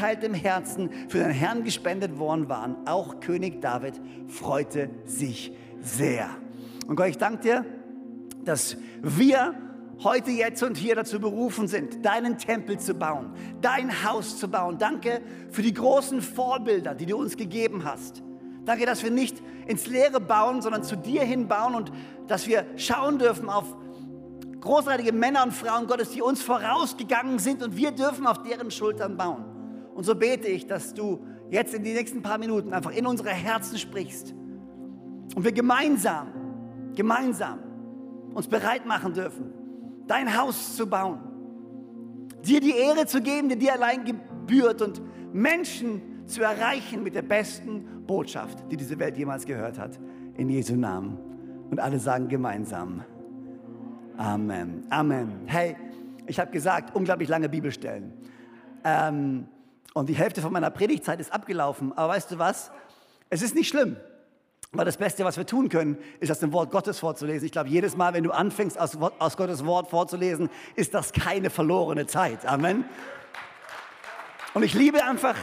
ungeteiltem 0.06 0.34
Herzen 0.34 0.90
für 1.08 1.18
den 1.18 1.30
Herrn 1.30 1.64
gespendet 1.64 2.18
worden 2.18 2.48
waren. 2.48 2.76
Auch 2.86 3.18
König 3.20 3.60
David 3.60 4.00
freute 4.28 4.90
sich 5.04 5.52
sehr. 5.80 6.28
Und 6.86 6.96
Gott, 6.96 7.08
ich 7.08 7.18
danke 7.18 7.42
dir, 7.42 7.64
dass 8.44 8.76
wir 9.02 9.54
heute, 10.04 10.30
jetzt 10.30 10.62
und 10.62 10.76
hier 10.76 10.94
dazu 10.94 11.18
berufen 11.18 11.66
sind, 11.66 12.04
deinen 12.04 12.38
Tempel 12.38 12.78
zu 12.78 12.94
bauen, 12.94 13.32
dein 13.60 14.04
Haus 14.04 14.38
zu 14.38 14.48
bauen. 14.48 14.78
Danke 14.78 15.22
für 15.50 15.62
die 15.62 15.74
großen 15.74 16.22
Vorbilder, 16.22 16.94
die 16.94 17.06
du 17.06 17.16
uns 17.16 17.36
gegeben 17.36 17.84
hast. 17.84 18.22
Danke, 18.64 18.86
dass 18.86 19.02
wir 19.02 19.10
nicht 19.10 19.42
ins 19.66 19.86
Leere 19.88 20.20
bauen, 20.20 20.62
sondern 20.62 20.84
zu 20.84 20.96
dir 20.96 21.22
hin 21.22 21.48
bauen 21.48 21.74
und 21.74 21.90
dass 22.28 22.46
wir 22.46 22.64
schauen 22.76 23.18
dürfen 23.18 23.48
auf 23.48 23.74
großartige 24.60 25.12
Männer 25.12 25.42
und 25.44 25.52
Frauen 25.52 25.86
Gottes, 25.86 26.10
die 26.10 26.22
uns 26.22 26.42
vorausgegangen 26.42 27.38
sind 27.40 27.62
und 27.62 27.76
wir 27.76 27.90
dürfen 27.90 28.26
auf 28.26 28.42
deren 28.42 28.70
Schultern 28.70 29.16
bauen. 29.16 29.55
Und 29.96 30.04
so 30.04 30.14
bete 30.14 30.46
ich, 30.46 30.66
dass 30.66 30.92
du 30.92 31.20
jetzt 31.48 31.72
in 31.72 31.82
den 31.82 31.94
nächsten 31.94 32.20
paar 32.20 32.36
Minuten 32.36 32.74
einfach 32.74 32.94
in 32.94 33.06
unsere 33.06 33.30
Herzen 33.30 33.78
sprichst 33.78 34.34
und 35.34 35.42
wir 35.42 35.52
gemeinsam, 35.52 36.28
gemeinsam 36.94 37.60
uns 38.34 38.46
bereit 38.46 38.84
machen 38.84 39.14
dürfen, 39.14 39.54
dein 40.06 40.36
Haus 40.38 40.76
zu 40.76 40.86
bauen, 40.86 41.18
dir 42.44 42.60
die 42.60 42.76
Ehre 42.76 43.06
zu 43.06 43.22
geben, 43.22 43.48
die 43.48 43.56
dir 43.56 43.72
allein 43.72 44.04
gebührt 44.04 44.82
und 44.82 45.00
Menschen 45.32 46.02
zu 46.26 46.42
erreichen 46.42 47.02
mit 47.02 47.14
der 47.14 47.22
besten 47.22 48.04
Botschaft, 48.06 48.70
die 48.70 48.76
diese 48.76 48.98
Welt 48.98 49.16
jemals 49.16 49.46
gehört 49.46 49.78
hat. 49.78 49.98
In 50.36 50.50
Jesu 50.50 50.76
Namen. 50.76 51.16
Und 51.70 51.80
alle 51.80 51.98
sagen 51.98 52.28
gemeinsam. 52.28 53.02
Amen. 54.18 54.84
Amen. 54.90 55.40
Hey, 55.46 55.74
ich 56.26 56.38
habe 56.38 56.50
gesagt, 56.50 56.94
unglaublich 56.94 57.30
lange 57.30 57.48
Bibelstellen. 57.48 58.12
Ähm, 58.84 59.46
und 59.96 60.10
die 60.10 60.14
Hälfte 60.14 60.42
von 60.42 60.52
meiner 60.52 60.68
Predigtzeit 60.68 61.20
ist 61.20 61.32
abgelaufen. 61.32 61.96
Aber 61.96 62.12
weißt 62.12 62.30
du 62.30 62.38
was? 62.38 62.70
Es 63.30 63.40
ist 63.40 63.54
nicht 63.54 63.68
schlimm. 63.68 63.96
Weil 64.72 64.84
das 64.84 64.98
Beste, 64.98 65.24
was 65.24 65.38
wir 65.38 65.46
tun 65.46 65.70
können, 65.70 65.96
ist 66.20 66.30
aus 66.30 66.38
dem 66.38 66.52
Wort 66.52 66.70
Gottes 66.70 66.98
vorzulesen. 66.98 67.46
Ich 67.46 67.52
glaube, 67.52 67.70
jedes 67.70 67.96
Mal, 67.96 68.12
wenn 68.12 68.22
du 68.22 68.30
anfängst, 68.30 68.78
aus, 68.78 68.98
aus 69.18 69.38
Gottes 69.38 69.64
Wort 69.64 69.88
vorzulesen, 69.88 70.50
ist 70.74 70.92
das 70.92 71.14
keine 71.14 71.48
verlorene 71.48 72.06
Zeit. 72.06 72.44
Amen. 72.44 72.84
Und 74.52 74.64
ich 74.64 74.74
liebe 74.74 75.02
einfach 75.02 75.34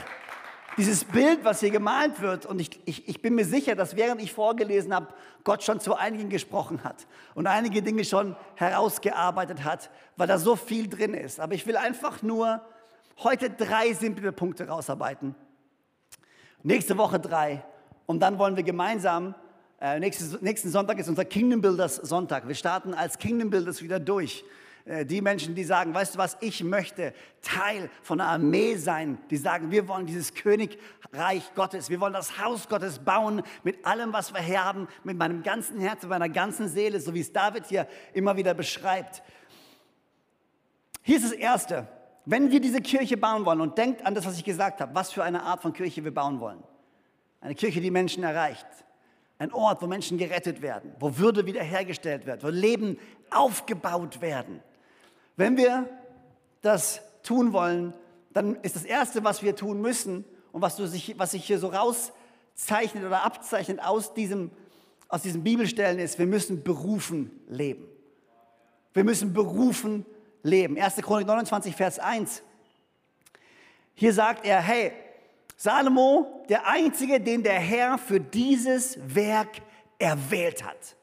dieses 0.78 1.04
Bild, 1.04 1.44
was 1.44 1.60
hier 1.60 1.72
gemalt 1.72 2.22
wird, 2.22 2.46
und 2.46 2.62
ich, 2.62 2.80
ich, 2.86 3.08
ich 3.08 3.24
bin 3.24 3.34
mir 3.34 3.46
sicher, 3.46 3.74
dass 3.74 3.96
während 3.96 4.22
ich 4.22 4.34
vorgelesen 4.34 4.94
habe, 4.94 5.08
Gott 5.44 5.64
schon 5.64 5.80
zu 5.80 5.96
einigen 5.96 6.30
gesprochen 6.30 6.84
hat 6.84 7.08
und 7.34 7.48
einige 7.48 7.82
Dinge 7.82 8.06
schon 8.06 8.36
herausgearbeitet 8.54 9.64
hat, 9.64 9.90
weil 10.16 10.28
da 10.28 10.38
so 10.38 10.56
viel 10.56 10.88
drin 10.88 11.16
ist. 11.16 11.40
Aber 11.40 11.56
ich 11.56 11.66
will 11.66 11.76
einfach 11.76 12.22
nur 12.22 12.62
heute 13.20 13.50
drei 13.50 13.94
simple 13.94 14.32
Punkte 14.32 14.68
rausarbeiten. 14.68 15.36
Nächste 16.64 16.98
Woche 16.98 17.20
drei. 17.20 17.64
Und 18.06 18.22
dann 18.22 18.40
wollen 18.40 18.56
wir 18.56 18.64
gemeinsam, 18.64 19.36
äh, 19.80 20.00
nächsten, 20.00 20.44
nächsten 20.44 20.70
Sonntag 20.70 20.98
ist 21.00 21.10
unser 21.10 21.26
Kingdom 21.26 21.62
Builders 21.62 21.96
Sonntag. 21.98 22.48
Wir 22.48 22.56
starten 22.56 22.94
als 22.94 23.18
Kingdom 23.18 23.50
Builders 23.50 23.82
wieder 23.82 24.00
durch. 24.00 24.44
Äh, 24.86 25.06
die 25.06 25.22
Menschen, 25.22 25.56
die 25.56 25.64
sagen, 25.64 25.94
weißt 25.94 26.16
du 26.16 26.20
was, 26.20 26.38
ich 26.42 26.64
möchte 26.64 27.14
Teil 27.42 27.90
von 28.02 28.20
einer 28.20 28.32
Armee 28.32 28.76
sein, 28.76 29.18
die 29.30 29.38
sagen, 29.38 29.72
wir 29.72 29.88
wollen 29.88 30.06
dieses 30.06 30.34
Königreich 30.34 31.54
Gottes, 31.56 31.90
wir 31.90 32.00
wollen 32.00 32.14
das 32.14 32.38
Haus 32.40 32.68
Gottes 32.68 33.00
bauen 33.00 33.44
mit 33.64 33.86
allem, 33.86 34.12
was 34.14 34.34
wir 34.34 34.64
haben, 34.64 34.88
mit 35.04 35.18
meinem 35.18 35.44
ganzen 35.44 35.80
Herz, 35.80 36.02
mit 36.02 36.10
meiner 36.10 36.30
ganzen 36.30 36.68
Seele, 36.68 37.00
so 37.00 37.14
wie 37.14 37.22
es 37.22 37.32
David 37.32 37.66
hier 37.68 37.88
immer 38.14 38.36
wieder 38.36 38.54
beschreibt. 38.54 39.22
Hier 41.02 41.18
ist 41.18 41.26
das 41.26 41.34
Erste, 41.34 41.88
wenn 42.26 42.52
wir 42.52 42.60
diese 42.62 42.82
Kirche 42.82 43.18
bauen 43.18 43.46
wollen 43.46 43.62
und 43.62 43.78
denkt 43.78 44.06
an 44.06 44.16
das, 44.16 44.26
was 44.26 44.38
ich 44.38 44.44
gesagt 44.44 44.80
habe, 44.80 44.96
was 44.96 45.12
für 45.12 45.24
eine 45.24 45.44
Art 45.44 45.62
von 45.62 45.74
Kirche 45.74 46.04
wir 46.04 46.14
bauen 46.14 46.40
wollen. 46.40 46.64
Eine 47.42 47.56
Kirche, 47.56 47.82
die 47.82 47.92
Menschen 47.92 48.24
erreicht. 48.24 48.66
Ein 49.38 49.52
Ort, 49.52 49.82
wo 49.82 49.88
Menschen 49.88 50.18
gerettet 50.18 50.62
werden, 50.62 50.96
wo 51.00 51.18
Würde 51.18 51.46
wiederhergestellt 51.46 52.26
wird, 52.26 52.44
wo 52.44 52.48
Leben 52.48 52.98
aufgebaut 53.30 54.22
werden. 54.22 54.62
Wenn 55.36 55.58
wir 55.58 55.90
das 56.62 57.02
tun 57.24 57.52
wollen, 57.52 57.94
dann 58.32 58.56
ist 58.62 58.76
das 58.76 58.86
Erste, 58.86 59.24
was 59.24 59.44
wir 59.44 59.56
tun 59.56 59.82
müssen 59.82 60.24
und 60.54 60.62
was, 60.62 60.78
du 60.78 60.88
sich, 60.88 61.18
was 61.18 61.32
sich 61.32 61.44
hier 61.44 61.60
so 61.60 61.68
rauszeichnet 61.68 63.04
oder 63.04 63.24
abzeichnet 63.26 63.84
aus 63.84 64.14
diesem, 64.14 64.52
aus 65.10 65.24
diesen 65.24 65.44
Bibelstellen 65.44 66.00
ist, 66.00 66.20
wir 66.20 66.28
müssen 66.28 66.64
berufen 66.64 67.32
leben. 67.48 67.86
Wir 68.94 69.04
müssen 69.04 69.34
berufen 69.34 70.06
leben. 70.44 70.78
1. 70.78 70.98
Chronik 70.98 71.26
29, 71.26 71.76
Vers 71.76 72.00
1. 72.00 72.44
Hier 73.96 74.14
sagt 74.14 74.46
er, 74.46 74.62
hey, 74.62 74.92
Salomo, 75.56 76.46
der 76.50 76.68
Einzige, 76.68 77.20
den 77.20 77.42
der 77.42 77.60
Herr 77.60 77.98
für 77.98 78.20
dieses 78.20 78.98
Werk 79.16 79.62
erwählt 79.98 80.64
hat. 80.64 80.96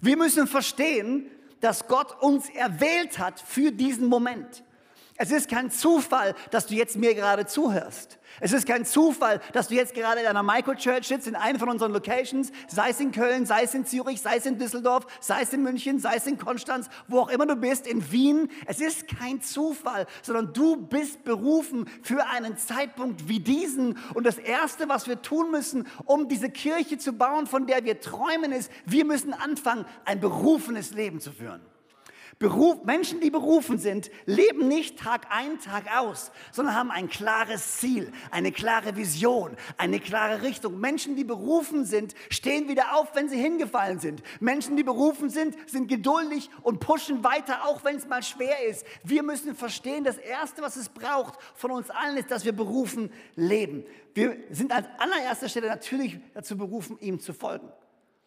Wir 0.00 0.16
müssen 0.16 0.46
verstehen, 0.46 1.30
dass 1.60 1.86
Gott 1.88 2.22
uns 2.22 2.48
erwählt 2.50 3.18
hat 3.18 3.40
für 3.40 3.72
diesen 3.72 4.06
Moment. 4.06 4.64
Es 5.22 5.30
ist 5.30 5.50
kein 5.50 5.70
Zufall, 5.70 6.34
dass 6.50 6.64
du 6.66 6.74
jetzt 6.74 6.96
mir 6.96 7.14
gerade 7.14 7.44
zuhörst. 7.44 8.18
Es 8.40 8.54
ist 8.54 8.66
kein 8.66 8.86
Zufall, 8.86 9.42
dass 9.52 9.68
du 9.68 9.74
jetzt 9.74 9.92
gerade 9.92 10.22
in 10.22 10.26
einer 10.26 10.42
Microchurch 10.42 11.08
sitzt, 11.08 11.26
in 11.26 11.36
einer 11.36 11.58
von 11.58 11.68
unseren 11.68 11.92
Locations, 11.92 12.50
sei 12.68 12.88
es 12.88 13.00
in 13.00 13.12
Köln, 13.12 13.44
sei 13.44 13.64
es 13.64 13.74
in 13.74 13.84
Zürich, 13.84 14.22
sei 14.22 14.38
es 14.38 14.46
in 14.46 14.56
Düsseldorf, 14.56 15.06
sei 15.20 15.42
es 15.42 15.52
in 15.52 15.62
München, 15.62 15.98
sei 15.98 16.14
es 16.14 16.26
in 16.26 16.38
Konstanz, 16.38 16.88
wo 17.06 17.18
auch 17.18 17.28
immer 17.28 17.44
du 17.44 17.54
bist, 17.54 17.86
in 17.86 18.10
Wien. 18.10 18.48
Es 18.64 18.80
ist 18.80 19.08
kein 19.08 19.42
Zufall, 19.42 20.06
sondern 20.22 20.54
du 20.54 20.76
bist 20.78 21.22
berufen 21.22 21.84
für 22.02 22.26
einen 22.26 22.56
Zeitpunkt 22.56 23.28
wie 23.28 23.40
diesen. 23.40 23.98
Und 24.14 24.24
das 24.24 24.38
Erste, 24.38 24.88
was 24.88 25.06
wir 25.06 25.20
tun 25.20 25.50
müssen, 25.50 25.86
um 26.06 26.28
diese 26.28 26.48
Kirche 26.48 26.96
zu 26.96 27.12
bauen, 27.12 27.46
von 27.46 27.66
der 27.66 27.84
wir 27.84 28.00
träumen, 28.00 28.52
ist, 28.52 28.72
wir 28.86 29.04
müssen 29.04 29.34
anfangen, 29.34 29.84
ein 30.06 30.18
berufenes 30.18 30.92
Leben 30.92 31.20
zu 31.20 31.30
führen. 31.30 31.60
Beruf, 32.40 32.84
Menschen, 32.84 33.20
die 33.20 33.28
berufen 33.28 33.76
sind, 33.76 34.10
leben 34.24 34.66
nicht 34.66 34.98
Tag 34.98 35.26
ein, 35.28 35.60
Tag 35.60 35.94
aus, 35.94 36.32
sondern 36.52 36.74
haben 36.74 36.90
ein 36.90 37.10
klares 37.10 37.76
Ziel, 37.76 38.10
eine 38.30 38.50
klare 38.50 38.96
Vision, 38.96 39.58
eine 39.76 40.00
klare 40.00 40.40
Richtung. 40.40 40.80
Menschen, 40.80 41.16
die 41.16 41.24
berufen 41.24 41.84
sind, 41.84 42.14
stehen 42.30 42.66
wieder 42.66 42.96
auf, 42.96 43.14
wenn 43.14 43.28
sie 43.28 43.36
hingefallen 43.36 43.98
sind. 43.98 44.22
Menschen, 44.40 44.78
die 44.78 44.82
berufen 44.82 45.28
sind, 45.28 45.54
sind 45.68 45.88
geduldig 45.88 46.48
und 46.62 46.80
pushen 46.80 47.22
weiter, 47.24 47.66
auch 47.66 47.84
wenn 47.84 47.96
es 47.96 48.08
mal 48.08 48.22
schwer 48.22 48.66
ist. 48.66 48.86
Wir 49.04 49.22
müssen 49.22 49.54
verstehen, 49.54 50.04
das 50.04 50.16
Erste, 50.16 50.62
was 50.62 50.76
es 50.76 50.88
braucht 50.88 51.38
von 51.54 51.70
uns 51.70 51.90
allen, 51.90 52.16
ist, 52.16 52.30
dass 52.30 52.46
wir 52.46 52.56
berufen 52.56 53.12
leben. 53.36 53.84
Wir 54.14 54.38
sind 54.50 54.72
als 54.72 54.86
allererster 54.96 55.50
Stelle 55.50 55.68
natürlich 55.68 56.18
dazu 56.32 56.56
berufen, 56.56 56.96
ihm 57.00 57.20
zu 57.20 57.34
folgen. 57.34 57.70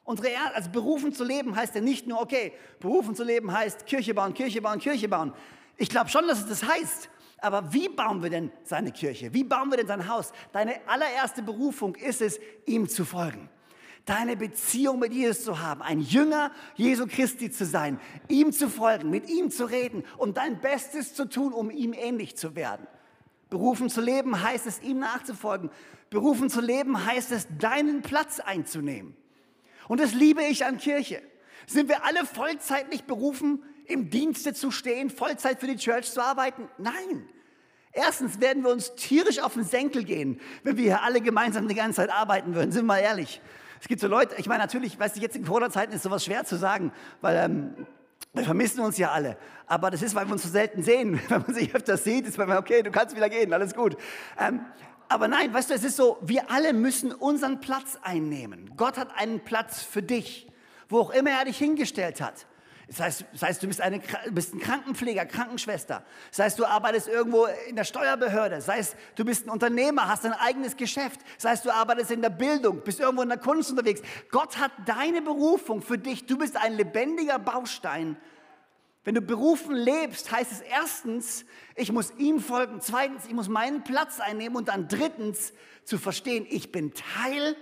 Unsere 0.05 0.29
Erde, 0.29 0.55
also 0.55 0.69
berufen 0.69 1.13
zu 1.13 1.24
leben 1.24 1.55
heißt 1.55 1.75
ja 1.75 1.81
nicht 1.81 2.07
nur, 2.07 2.22
okay, 2.22 2.53
berufen 2.79 3.15
zu 3.15 3.24
leben 3.24 3.51
heißt 3.51 3.86
Kirche 3.86 4.13
bauen, 4.13 4.33
Kirche 4.33 4.62
bauen, 4.62 4.79
Kirche 4.79 5.07
bauen. 5.07 5.33
Ich 5.77 5.89
glaube 5.89 6.10
schon, 6.10 6.27
dass 6.27 6.39
es 6.39 6.48
das 6.48 6.63
heißt. 6.67 7.10
Aber 7.39 7.74
wie 7.74 7.89
bauen 7.89 8.24
wir 8.24 8.29
denn 8.29 8.51
seine 8.63 8.91
Kirche? 8.91 9.33
Wie 9.33 9.43
bauen 9.43 9.69
wir 9.69 9.77
denn 9.77 9.88
sein 9.88 10.07
Haus? 10.07 10.31
Deine 10.53 10.75
allererste 10.88 11.41
Berufung 11.41 11.95
ist 11.95 12.22
es, 12.22 12.39
ihm 12.65 12.88
zu 12.88 13.03
folgen. 13.03 13.50
Deine 14.05 14.38
Beziehung 14.38 15.00
mit 15.00 15.13
Jesus 15.13 15.43
zu 15.43 15.60
haben, 15.60 15.81
ein 15.81 16.00
Jünger 16.00 16.51
Jesu 16.75 17.05
Christi 17.05 17.51
zu 17.51 17.65
sein, 17.65 18.00
ihm 18.29 18.51
zu 18.51 18.69
folgen, 18.69 19.10
mit 19.10 19.29
ihm 19.29 19.50
zu 19.50 19.65
reden 19.65 20.03
und 20.17 20.38
dein 20.38 20.60
Bestes 20.60 21.15
zu 21.15 21.25
tun, 21.25 21.53
um 21.53 21.69
ihm 21.69 21.93
ähnlich 21.93 22.38
zu 22.38 22.55
werden. 22.55 22.88
Berufen 23.50 23.89
zu 23.89 24.01
leben 24.01 24.41
heißt 24.41 24.65
es, 24.65 24.81
ihm 24.81 25.00
nachzufolgen. 25.00 25.69
Berufen 26.10 26.50
zu 26.50 26.62
leben 26.62 27.05
heißt 27.05 27.31
es, 27.31 27.48
deinen 27.57 28.01
Platz 28.01 28.39
einzunehmen. 28.39 29.15
Und 29.87 29.99
das 29.99 30.13
liebe 30.13 30.43
ich 30.43 30.65
an 30.65 30.77
Kirche. 30.77 31.21
Sind 31.67 31.89
wir 31.89 32.05
alle 32.05 32.25
vollzeitlich 32.25 33.05
berufen, 33.05 33.63
im 33.85 34.09
Dienste 34.09 34.53
zu 34.53 34.71
stehen, 34.71 35.09
Vollzeit 35.09 35.59
für 35.59 35.67
die 35.67 35.77
Church 35.77 36.11
zu 36.11 36.21
arbeiten? 36.21 36.67
Nein. 36.77 37.27
Erstens 37.91 38.41
werden 38.41 38.63
wir 38.63 38.71
uns 38.71 38.95
tierisch 38.95 39.39
auf 39.39 39.53
den 39.53 39.63
Senkel 39.63 40.03
gehen, 40.03 40.39
wenn 40.63 40.77
wir 40.77 40.83
hier 40.83 41.03
alle 41.03 41.21
gemeinsam 41.21 41.67
die 41.67 41.75
ganze 41.75 41.97
Zeit 41.97 42.09
arbeiten 42.09 42.55
würden. 42.55 42.71
Sind 42.71 42.83
wir 42.83 42.87
mal 42.87 42.99
ehrlich. 42.99 43.39
Es 43.79 43.87
gibt 43.87 44.01
so 44.01 44.07
Leute, 44.07 44.35
ich 44.37 44.47
meine 44.47 44.61
natürlich, 44.61 44.97
weiß 44.99 45.15
ich, 45.15 45.21
jetzt 45.21 45.35
in 45.35 45.45
Corona-Zeiten 45.45 45.93
ist 45.93 46.03
sowas 46.03 46.25
schwer 46.25 46.43
zu 46.45 46.55
sagen, 46.55 46.91
weil 47.21 47.35
ähm, 47.35 47.85
wir 48.33 48.45
vermissen 48.45 48.79
uns 48.79 48.97
ja 48.97 49.11
alle. 49.11 49.37
Aber 49.67 49.91
das 49.91 50.01
ist, 50.01 50.15
weil 50.15 50.25
wir 50.25 50.33
uns 50.33 50.41
so 50.41 50.49
selten 50.49 50.81
sehen. 50.81 51.19
Wenn 51.29 51.41
man 51.41 51.53
sich 51.53 51.75
öfters 51.75 52.03
sieht, 52.03 52.25
ist 52.25 52.37
man, 52.37 52.51
okay, 52.53 52.81
du 52.81 52.89
kannst 52.89 53.15
wieder 53.15 53.29
gehen, 53.29 53.53
alles 53.53 53.75
gut. 53.75 53.95
Ähm, 54.39 54.61
aber 55.13 55.27
nein, 55.27 55.53
weißt 55.53 55.70
du, 55.70 55.74
es 55.75 55.84
ist 55.84 55.98
so, 55.98 56.17
wir 56.22 56.50
alle 56.50 56.74
müssen 56.74 57.12
unseren 57.12 57.62
Platz 57.62 57.98
einnehmen. 58.01 58.72
Gott 58.75 58.98
hat 58.98 59.15
einen 59.15 59.41
Platz 59.41 59.82
für 59.84 60.01
dich, 60.01 60.48
wo 60.89 61.00
auch 61.00 61.12
immer 61.12 61.32
er 61.32 61.46
dich 61.46 61.58
hingestellt 61.58 62.20
hat. 62.22 62.48
Das 62.88 63.00
heißt, 63.00 63.25
das 63.32 63.41
heißt 63.41 63.63
du 63.63 63.67
bist, 63.67 63.82
eine, 63.82 64.01
bist 64.32 64.53
ein 64.53 64.60
Krankenpfleger, 64.60 65.25
Krankenschwester. 65.25 66.03
Das 66.29 66.39
heißt, 66.39 66.60
du 66.60 66.65
arbeitest 66.65 67.08
irgendwo 67.08 67.48
in 67.67 67.75
der 67.75 67.86
Steuerbehörde. 67.86 68.55
Das 68.55 68.67
heißt, 68.67 68.96
du 69.15 69.24
bist 69.24 69.48
ein 69.48 69.50
Unternehmer, 69.50 70.08
hast 70.08 70.25
ein 70.25 70.34
eigenes 70.34 70.75
Geschäft. 70.75 71.22
Das 71.36 71.50
heißt, 71.50 71.65
du 71.65 71.72
arbeitest 71.72 72.12
in 72.12 72.22
der 72.22 72.29
Bildung, 72.29 72.82
bist 72.82 73.00
irgendwo 73.00 73.24
in 73.24 73.29
der 73.29 73.38
Kunst 73.38 73.72
unterwegs. 73.72 74.01
Gott 74.32 74.58
hat 74.58 74.72
deine 74.86 75.21
Berufung 75.21 75.82
für 75.82 75.97
dich. 75.97 76.26
Du 76.26 76.38
bist 76.38 76.58
ein 76.58 76.73
lebendiger 76.73 77.39
Baustein 77.39 78.17
wenn 79.03 79.15
du 79.15 79.21
berufen 79.21 79.75
lebst, 79.75 80.31
heißt 80.31 80.51
es 80.51 80.61
erstens, 80.61 81.45
ich 81.75 81.91
muss 81.91 82.11
ihm 82.17 82.39
folgen, 82.39 82.79
zweitens, 82.79 83.25
ich 83.25 83.33
muss 83.33 83.49
meinen 83.49 83.83
Platz 83.83 84.19
einnehmen 84.19 84.55
und 84.55 84.69
dann 84.69 84.87
drittens 84.87 85.53
zu 85.83 85.97
verstehen, 85.97 86.45
ich 86.49 86.71
bin 86.71 86.93
Teil, 86.93 87.57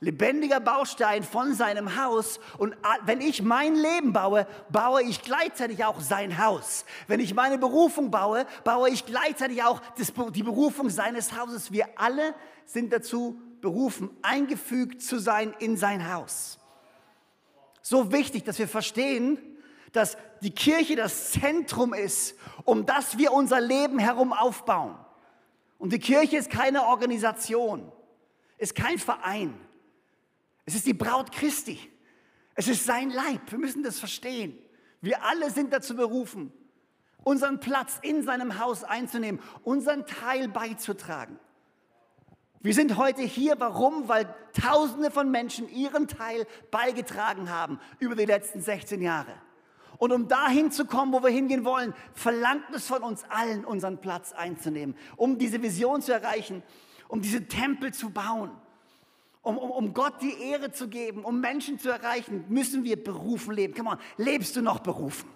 lebendiger 0.00 0.60
Baustein 0.60 1.24
von 1.24 1.54
seinem 1.54 2.02
Haus 2.02 2.38
und 2.56 2.74
wenn 3.04 3.20
ich 3.20 3.42
mein 3.42 3.74
Leben 3.74 4.12
baue, 4.12 4.46
baue 4.70 5.02
ich 5.02 5.22
gleichzeitig 5.22 5.84
auch 5.84 6.00
sein 6.00 6.38
Haus. 6.38 6.84
Wenn 7.08 7.20
ich 7.20 7.34
meine 7.34 7.58
Berufung 7.58 8.10
baue, 8.10 8.46
baue 8.64 8.90
ich 8.90 9.04
gleichzeitig 9.04 9.64
auch 9.64 9.82
die 10.32 10.42
Berufung 10.42 10.88
seines 10.88 11.36
Hauses. 11.36 11.72
Wir 11.72 11.86
alle 11.96 12.34
sind 12.64 12.92
dazu 12.92 13.40
berufen, 13.60 14.10
eingefügt 14.22 15.02
zu 15.02 15.18
sein 15.18 15.52
in 15.58 15.76
sein 15.76 16.12
Haus. 16.12 16.58
So 17.82 18.12
wichtig, 18.12 18.44
dass 18.44 18.58
wir 18.58 18.68
verstehen, 18.68 19.38
dass 19.92 20.16
die 20.42 20.50
Kirche 20.50 20.96
das 20.96 21.32
Zentrum 21.32 21.94
ist, 21.94 22.36
um 22.64 22.86
das 22.86 23.18
wir 23.18 23.32
unser 23.32 23.60
Leben 23.60 23.98
herum 23.98 24.32
aufbauen. 24.32 24.96
Und 25.78 25.92
die 25.92 25.98
Kirche 25.98 26.36
ist 26.36 26.50
keine 26.50 26.84
Organisation, 26.84 27.90
ist 28.56 28.74
kein 28.74 28.98
Verein. 28.98 29.58
Es 30.64 30.74
ist 30.74 30.86
die 30.86 30.94
Braut 30.94 31.32
Christi. 31.32 31.78
Es 32.54 32.68
ist 32.68 32.84
sein 32.84 33.10
Leib. 33.10 33.50
Wir 33.50 33.58
müssen 33.58 33.82
das 33.82 33.98
verstehen. 33.98 34.58
Wir 35.00 35.24
alle 35.24 35.50
sind 35.50 35.72
dazu 35.72 35.94
berufen, 35.94 36.52
unseren 37.22 37.60
Platz 37.60 37.98
in 38.02 38.24
seinem 38.24 38.58
Haus 38.58 38.82
einzunehmen, 38.82 39.40
unseren 39.62 40.06
Teil 40.06 40.48
beizutragen. 40.48 41.38
Wir 42.60 42.74
sind 42.74 42.96
heute 42.96 43.22
hier, 43.22 43.54
warum? 43.58 44.08
Weil 44.08 44.34
Tausende 44.52 45.12
von 45.12 45.30
Menschen 45.30 45.68
ihren 45.68 46.08
Teil 46.08 46.46
beigetragen 46.72 47.50
haben 47.50 47.78
über 48.00 48.16
die 48.16 48.24
letzten 48.24 48.60
16 48.60 49.00
Jahre. 49.00 49.32
Und 49.98 50.12
um 50.12 50.28
dahin 50.28 50.70
zu 50.70 50.86
kommen, 50.86 51.12
wo 51.12 51.22
wir 51.22 51.30
hingehen 51.30 51.64
wollen, 51.64 51.92
verlangt 52.14 52.70
es 52.72 52.86
von 52.86 53.02
uns 53.02 53.24
allen, 53.28 53.64
unseren 53.64 53.98
Platz 53.98 54.32
einzunehmen, 54.32 54.96
um 55.16 55.38
diese 55.38 55.60
Vision 55.60 56.02
zu 56.02 56.12
erreichen, 56.12 56.62
um 57.08 57.20
diese 57.20 57.48
Tempel 57.48 57.92
zu 57.92 58.10
bauen, 58.10 58.50
um, 59.42 59.58
um, 59.58 59.70
um 59.70 59.94
Gott 59.94 60.22
die 60.22 60.40
Ehre 60.40 60.70
zu 60.70 60.88
geben, 60.88 61.24
um 61.24 61.40
Menschen 61.40 61.78
zu 61.78 61.90
erreichen, 61.90 62.44
müssen 62.48 62.84
wir 62.84 63.02
berufen 63.02 63.54
leben. 63.54 63.74
Come 63.74 63.90
on, 63.90 63.98
lebst 64.16 64.54
du 64.54 64.62
noch 64.62 64.80
berufen? 64.80 65.28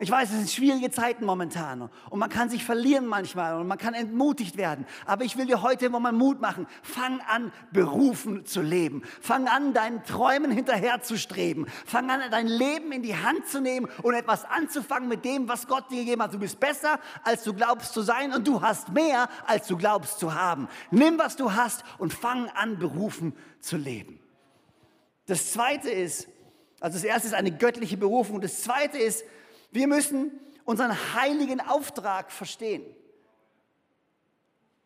Ich 0.00 0.10
weiß, 0.10 0.30
es 0.30 0.36
sind 0.36 0.50
schwierige 0.50 0.90
Zeiten 0.90 1.24
momentan 1.24 1.88
und 2.10 2.18
man 2.18 2.28
kann 2.28 2.50
sich 2.50 2.64
verlieren 2.64 3.06
manchmal 3.06 3.60
und 3.60 3.68
man 3.68 3.78
kann 3.78 3.94
entmutigt 3.94 4.56
werden. 4.56 4.86
Aber 5.06 5.22
ich 5.22 5.36
will 5.36 5.46
dir 5.46 5.62
heute 5.62 5.88
mal 5.88 6.10
Mut 6.10 6.40
machen. 6.40 6.66
Fang 6.82 7.20
an, 7.20 7.52
berufen 7.70 8.44
zu 8.44 8.60
leben. 8.60 9.02
Fang 9.20 9.46
an, 9.46 9.72
deinen 9.72 10.02
Träumen 10.02 10.50
hinterherzustreben. 10.50 11.68
Fang 11.86 12.10
an, 12.10 12.22
dein 12.32 12.48
Leben 12.48 12.90
in 12.90 13.02
die 13.02 13.14
Hand 13.14 13.46
zu 13.46 13.60
nehmen 13.60 13.88
und 14.02 14.14
etwas 14.14 14.44
anzufangen 14.44 15.08
mit 15.08 15.24
dem, 15.24 15.48
was 15.48 15.68
Gott 15.68 15.88
dir 15.92 16.00
gegeben 16.00 16.22
hat. 16.22 16.34
Du 16.34 16.40
bist 16.40 16.58
besser, 16.58 16.98
als 17.22 17.44
du 17.44 17.54
glaubst 17.54 17.92
zu 17.92 18.02
sein 18.02 18.32
und 18.32 18.48
du 18.48 18.62
hast 18.62 18.88
mehr, 18.88 19.28
als 19.46 19.68
du 19.68 19.76
glaubst 19.76 20.18
zu 20.18 20.34
haben. 20.34 20.66
Nimm, 20.90 21.20
was 21.20 21.36
du 21.36 21.52
hast 21.52 21.84
und 21.98 22.12
fang 22.12 22.48
an, 22.48 22.80
berufen 22.80 23.32
zu 23.60 23.76
leben. 23.76 24.18
Das 25.26 25.52
zweite 25.52 25.88
ist, 25.88 26.26
also 26.80 26.96
das 26.96 27.04
erste 27.04 27.28
ist 27.28 27.34
eine 27.34 27.52
göttliche 27.52 27.96
Berufung. 27.96 28.40
Das 28.40 28.62
zweite 28.62 28.98
ist, 28.98 29.24
wir 29.74 29.88
müssen 29.88 30.30
unseren 30.64 30.92
heiligen 31.14 31.60
Auftrag 31.60 32.30
verstehen. 32.30 32.84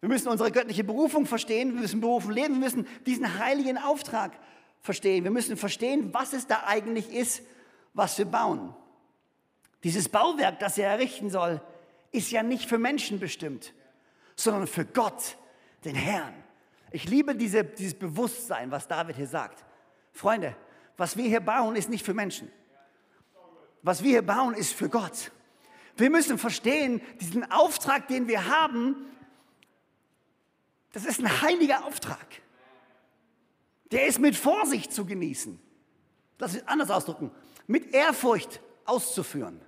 Wir 0.01 0.09
müssen 0.09 0.29
unsere 0.29 0.51
göttliche 0.51 0.83
Berufung 0.83 1.27
verstehen, 1.27 1.75
wir 1.75 1.83
müssen 1.83 2.01
berufen 2.01 2.33
leben, 2.33 2.55
wir 2.55 2.61
müssen 2.61 2.87
diesen 3.05 3.39
heiligen 3.39 3.77
Auftrag 3.77 4.33
verstehen. 4.81 5.25
Wir 5.25 5.31
müssen 5.31 5.57
verstehen, 5.59 6.15
was 6.15 6.33
es 6.33 6.47
da 6.47 6.63
eigentlich 6.67 7.13
ist, 7.13 7.43
was 7.93 8.17
wir 8.17 8.25
bauen. 8.25 8.75
Dieses 9.85 10.09
Bauwerk, 10.09 10.59
das 10.59 10.79
er 10.79 10.89
errichten 10.89 11.29
soll, 11.29 11.61
ist 12.11 12.31
ja 12.31 12.43
nicht 12.43 12.67
für 12.67 12.79
Menschen 12.79 13.21
bestimmt, 13.21 13.75
sondern 14.37 14.67
für 14.67 14.87
Gott, 14.87 15.37
den 15.85 15.97
Herrn. 15.97 16.33
Ich 16.93 17.05
liebe 17.05 17.35
diese, 17.35 17.63
dieses 17.63 17.99
Bewusstsein, 17.99 18.71
was 18.71 18.89
David 18.89 19.17
hier 19.17 19.27
sagt. 19.27 19.67
Freunde, 20.13 20.57
was 20.97 21.17
wir 21.19 21.29
hier 21.29 21.41
bauen, 21.41 21.77
ist 21.77 21.91
nicht 21.91 22.07
für 22.07 22.15
Menschen 22.15 22.51
was 23.83 24.03
wir 24.03 24.11
hier 24.11 24.23
bauen, 24.23 24.55
ist 24.55 24.73
für 24.73 24.89
Gott. 24.89 25.31
Wir 25.97 26.11
müssen 26.11 26.39
verstehen, 26.39 27.01
diesen 27.21 27.51
Auftrag, 27.51 28.09
den 28.09 28.29
wir 28.29 28.47
haben, 28.47 28.97
das 30.93 31.05
ist 31.05 31.21
ein 31.21 31.43
heiliger 31.43 31.85
Auftrag. 31.85 32.27
Der 33.91 34.07
ist 34.07 34.19
mit 34.19 34.37
Vorsicht 34.37 34.93
zu 34.93 35.05
genießen. 35.05 35.59
Lass 36.39 36.53
mich 36.53 36.67
anders 36.69 36.91
ausdrücken. 36.91 37.31
Mit 37.67 37.95
Ehrfurcht 37.95 38.61
auszuführen. 38.85 39.61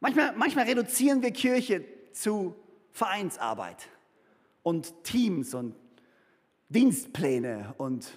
Manchmal, 0.00 0.34
manchmal 0.36 0.66
reduzieren 0.66 1.22
wir 1.22 1.30
Kirche 1.30 1.84
zu 2.12 2.56
Vereinsarbeit 2.90 3.88
und 4.62 5.04
Teams 5.04 5.54
und 5.54 5.74
Dienstpläne 6.68 7.74
und 7.78 8.12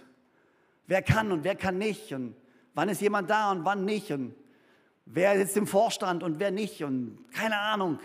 wer 0.88 1.02
kann 1.02 1.32
und 1.32 1.44
wer 1.44 1.56
kann 1.56 1.78
nicht 1.78 2.12
und 2.14 2.36
wann 2.76 2.90
ist 2.90 3.02
jemand 3.02 3.30
da 3.30 3.52
und 3.52 3.66
wann 3.66 3.86
nicht 3.86 4.12
und 4.12 4.36
wer 5.06 5.38
sitzt 5.38 5.58
im 5.58 5.66
Vorstand 5.66 6.22
und 6.22 6.40
wer 6.40 6.52
nicht 6.52 6.84
und 6.84 7.26
keine 7.34 7.58
Ahnung, 7.58 8.00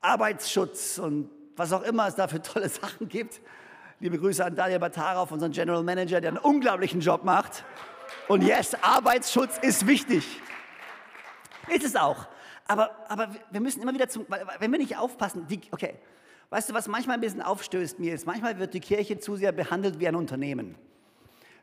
Arbeitsschutz 0.00 0.98
und 0.98 1.30
was 1.56 1.72
auch 1.72 1.82
immer 1.82 2.06
es 2.06 2.14
da 2.14 2.28
für 2.28 2.40
tolle 2.40 2.68
Sachen 2.68 3.08
gibt. 3.08 3.40
Liebe 3.98 4.18
Grüße 4.18 4.44
an 4.44 4.54
Daniel 4.54 4.78
Batarov, 4.78 5.32
unseren 5.32 5.52
General 5.52 5.82
Manager, 5.82 6.20
der 6.20 6.30
einen 6.30 6.38
unglaublichen 6.38 7.00
Job 7.00 7.24
macht. 7.24 7.64
Und 8.28 8.42
yes, 8.42 8.76
Arbeitsschutz 8.82 9.58
ist 9.58 9.86
wichtig. 9.86 10.40
Ist 11.68 11.84
es 11.84 11.96
auch. 11.96 12.26
Aber, 12.68 12.90
aber 13.08 13.34
wir 13.50 13.60
müssen 13.60 13.80
immer 13.80 13.94
wieder 13.94 14.08
zum, 14.08 14.26
wenn 14.58 14.70
wir 14.70 14.78
nicht 14.78 14.98
aufpassen, 14.98 15.46
die, 15.46 15.60
okay, 15.70 15.94
weißt 16.50 16.68
du, 16.68 16.74
was 16.74 16.88
manchmal 16.88 17.16
ein 17.16 17.20
bisschen 17.20 17.40
aufstößt 17.40 17.98
mir 17.98 18.14
ist, 18.14 18.26
manchmal 18.26 18.58
wird 18.58 18.74
die 18.74 18.80
Kirche 18.80 19.18
zu 19.18 19.36
sehr 19.36 19.52
behandelt 19.52 19.98
wie 19.98 20.06
ein 20.06 20.14
Unternehmen. 20.14 20.76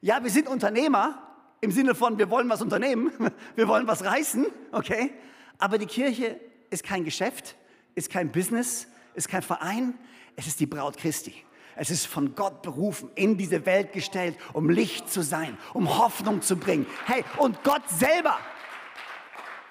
Ja, 0.01 0.23
wir 0.23 0.31
sind 0.31 0.47
Unternehmer 0.47 1.32
im 1.63 1.71
Sinne 1.71 1.95
von, 1.95 2.17
wir 2.17 2.29
wollen 2.29 2.49
was 2.49 2.61
unternehmen, 2.61 3.09
wir 3.55 3.69
wollen 3.69 3.87
was 3.87 4.03
reißen, 4.03 4.47
okay? 4.73 5.13
Aber 5.57 5.77
die 5.77 5.85
Kirche 5.85 6.37
ist 6.69 6.83
kein 6.83 7.05
Geschäft, 7.05 7.55
ist 7.95 8.09
kein 8.09 8.33
Business, 8.33 8.87
ist 9.13 9.29
kein 9.29 9.43
Verein, 9.43 9.93
es 10.35 10.45
ist 10.45 10.59
die 10.59 10.65
Braut 10.65 10.97
Christi. 10.97 11.33
Es 11.77 11.89
ist 11.89 12.05
von 12.05 12.35
Gott 12.35 12.63
berufen, 12.63 13.09
in 13.15 13.37
diese 13.37 13.65
Welt 13.65 13.93
gestellt, 13.93 14.35
um 14.51 14.69
Licht 14.69 15.09
zu 15.09 15.23
sein, 15.23 15.57
um 15.73 15.97
Hoffnung 15.97 16.41
zu 16.41 16.57
bringen. 16.57 16.85
Hey, 17.05 17.23
und 17.37 17.63
Gott 17.63 17.89
selber, 17.89 18.37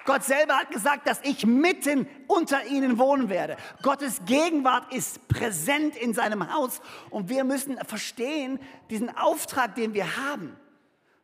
Gott 0.05 0.23
selber 0.23 0.57
hat 0.57 0.71
gesagt, 0.71 1.07
dass 1.07 1.21
ich 1.23 1.45
mitten 1.45 2.07
unter 2.27 2.65
ihnen 2.65 2.97
wohnen 2.97 3.29
werde. 3.29 3.55
Gottes 3.83 4.21
Gegenwart 4.25 4.91
ist 4.91 5.27
präsent 5.27 5.95
in 5.95 6.15
seinem 6.15 6.51
Haus 6.53 6.81
und 7.11 7.29
wir 7.29 7.43
müssen 7.43 7.77
verstehen, 7.85 8.59
diesen 8.89 9.15
Auftrag, 9.15 9.75
den 9.75 9.93
wir 9.93 10.17
haben. 10.17 10.57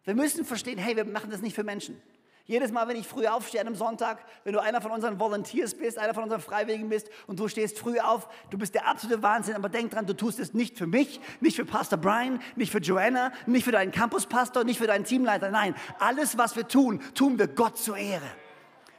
Wir 0.05 0.15
müssen 0.15 0.45
verstehen, 0.45 0.77
hey, 0.77 0.95
wir 0.95 1.05
machen 1.05 1.29
das 1.29 1.41
nicht 1.41 1.55
für 1.55 1.63
Menschen. 1.63 2.01
Jedes 2.49 2.71
Mal, 2.71 2.87
wenn 2.87 2.95
ich 2.95 3.07
früh 3.07 3.27
aufstehe 3.27 3.61
an 3.61 3.67
einem 3.67 3.75
Sonntag, 3.75 4.25
wenn 4.43 4.53
du 4.53 4.59
einer 4.59 4.81
von 4.81 4.89
unseren 4.89 5.19
Volunteers 5.19 5.75
bist, 5.75 5.99
einer 5.99 6.15
von 6.15 6.23
unseren 6.23 6.41
Freiwilligen 6.41 6.89
bist 6.89 7.07
und 7.27 7.39
du 7.39 7.47
stehst 7.47 7.77
früh 7.77 7.99
auf, 7.99 8.27
du 8.49 8.57
bist 8.57 8.73
der 8.73 8.87
absolute 8.87 9.21
Wahnsinn, 9.21 9.55
aber 9.55 9.69
denk 9.69 9.91
dran, 9.91 10.07
du 10.07 10.15
tust 10.15 10.39
es 10.39 10.55
nicht 10.55 10.75
für 10.75 10.87
mich, 10.87 11.21
nicht 11.41 11.57
für 11.57 11.65
Pastor 11.65 11.99
Brian, 11.99 12.41
nicht 12.55 12.71
für 12.71 12.79
Joanna, 12.79 13.31
nicht 13.45 13.65
für 13.65 13.71
deinen 13.71 13.91
Campuspastor, 13.91 14.63
nicht 14.63 14.79
für 14.79 14.87
deinen 14.87 15.03
Teamleiter. 15.03 15.51
Nein, 15.51 15.75
alles, 15.99 16.39
was 16.39 16.55
wir 16.55 16.67
tun, 16.67 17.01
tun 17.13 17.37
wir 17.37 17.47
Gott 17.47 17.77
zur 17.77 17.97
Ehre. 17.97 18.25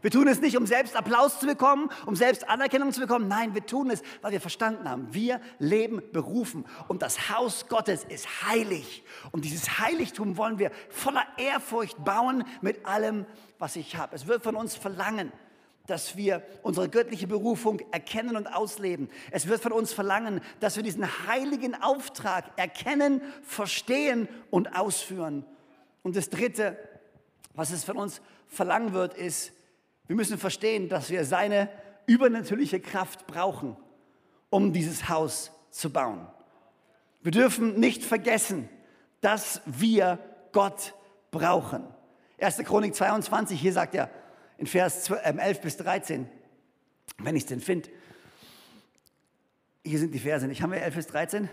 Wir 0.02 0.10
tun 0.10 0.28
es 0.28 0.40
nicht, 0.40 0.56
um 0.56 0.66
selbst 0.66 0.96
Applaus 0.96 1.40
zu 1.40 1.46
bekommen, 1.46 1.90
um 2.06 2.16
selbst 2.16 2.48
Anerkennung 2.48 2.92
zu 2.92 3.00
bekommen. 3.00 3.28
Nein, 3.28 3.54
wir 3.54 3.66
tun 3.66 3.90
es, 3.90 4.02
weil 4.22 4.32
wir 4.32 4.40
verstanden 4.40 4.88
haben, 4.88 5.08
wir 5.12 5.40
leben 5.58 6.02
berufen 6.12 6.64
und 6.88 7.02
das 7.02 7.30
Haus 7.30 7.68
Gottes 7.68 8.04
ist 8.04 8.26
heilig. 8.46 9.02
Und 9.32 9.44
dieses 9.44 9.78
Heiligtum 9.78 10.36
wollen 10.36 10.58
wir 10.58 10.70
voller 10.88 11.26
Ehrfurcht 11.36 12.02
bauen 12.04 12.44
mit 12.60 12.86
allem, 12.86 13.26
was 13.58 13.76
ich 13.76 13.96
habe. 13.96 14.16
Es 14.16 14.26
wird 14.26 14.42
von 14.42 14.56
uns 14.56 14.74
verlangen, 14.74 15.32
dass 15.86 16.16
wir 16.16 16.42
unsere 16.62 16.88
göttliche 16.88 17.26
Berufung 17.26 17.80
erkennen 17.90 18.36
und 18.36 18.46
ausleben. 18.46 19.10
Es 19.32 19.48
wird 19.48 19.60
von 19.60 19.72
uns 19.72 19.92
verlangen, 19.92 20.40
dass 20.60 20.76
wir 20.76 20.82
diesen 20.82 21.04
heiligen 21.26 21.74
Auftrag 21.74 22.44
erkennen, 22.56 23.20
verstehen 23.42 24.28
und 24.50 24.76
ausführen. 24.76 25.44
Und 26.02 26.16
das 26.16 26.30
Dritte, 26.30 26.78
was 27.54 27.72
es 27.72 27.84
von 27.84 27.96
uns 27.96 28.22
verlangen 28.46 28.92
wird, 28.92 29.14
ist, 29.14 29.52
wir 30.10 30.16
müssen 30.16 30.38
verstehen, 30.38 30.88
dass 30.88 31.08
wir 31.10 31.24
seine 31.24 31.68
übernatürliche 32.06 32.80
Kraft 32.80 33.28
brauchen, 33.28 33.76
um 34.48 34.72
dieses 34.72 35.08
Haus 35.08 35.52
zu 35.70 35.92
bauen. 35.92 36.26
Wir 37.22 37.30
dürfen 37.30 37.78
nicht 37.78 38.02
vergessen, 38.02 38.68
dass 39.20 39.62
wir 39.66 40.18
Gott 40.50 40.94
brauchen. 41.30 41.84
1. 42.40 42.56
Chronik 42.64 42.96
22, 42.96 43.60
hier 43.60 43.72
sagt 43.72 43.94
er 43.94 44.10
in 44.58 44.66
Vers 44.66 45.08
11 45.08 45.22
ähm, 45.22 45.62
bis 45.62 45.76
13, 45.76 46.28
wenn 47.18 47.36
ich 47.36 47.44
es 47.44 47.48
denn 47.48 47.60
finde. 47.60 47.88
Hier 49.84 50.00
sind 50.00 50.12
die 50.12 50.18
Verse 50.18 50.44
nicht. 50.48 50.60
Haben 50.60 50.72
wir 50.72 50.82
11 50.82 50.94
bis 50.96 51.06
13? 51.06 51.48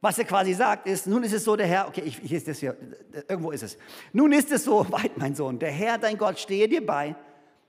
Was 0.00 0.18
er 0.18 0.24
quasi 0.24 0.52
sagt, 0.52 0.86
ist, 0.86 1.06
nun 1.06 1.22
ist 1.24 1.32
es 1.32 1.44
so, 1.44 1.56
der 1.56 1.66
Herr, 1.66 1.88
okay, 1.88 2.02
ich, 2.04 2.18
hier 2.18 2.36
ist 2.36 2.46
das 2.46 2.58
hier, 2.58 2.76
irgendwo 3.28 3.50
ist 3.50 3.62
es. 3.62 3.78
Nun 4.12 4.32
ist 4.32 4.52
es 4.52 4.64
so, 4.64 4.86
weit, 4.92 5.16
mein 5.16 5.34
Sohn, 5.34 5.58
der 5.58 5.70
Herr, 5.70 5.98
dein 5.98 6.18
Gott, 6.18 6.38
stehe 6.38 6.68
dir 6.68 6.84
bei, 6.84 7.16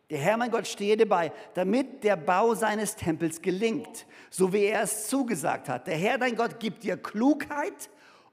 der 0.10 0.20
Herr, 0.20 0.38
mein 0.38 0.52
Gott, 0.52 0.68
stehe 0.68 0.96
dir 0.96 1.08
bei, 1.08 1.32
damit 1.54 2.04
der 2.04 2.16
Bau 2.16 2.54
seines 2.56 2.96
Tempels 2.96 3.42
gelingt, 3.42 4.06
so 4.30 4.54
wie 4.54 4.66
er 4.66 4.84
es 4.84 5.08
zugesagt 5.08 5.68
hat. 5.68 5.88
Der 5.88 5.98
Herr, 5.98 6.18
dein 6.18 6.36
Gott, 6.36 6.60
gibt 6.60 6.84
dir 6.84 6.98
Klugheit 6.98 7.90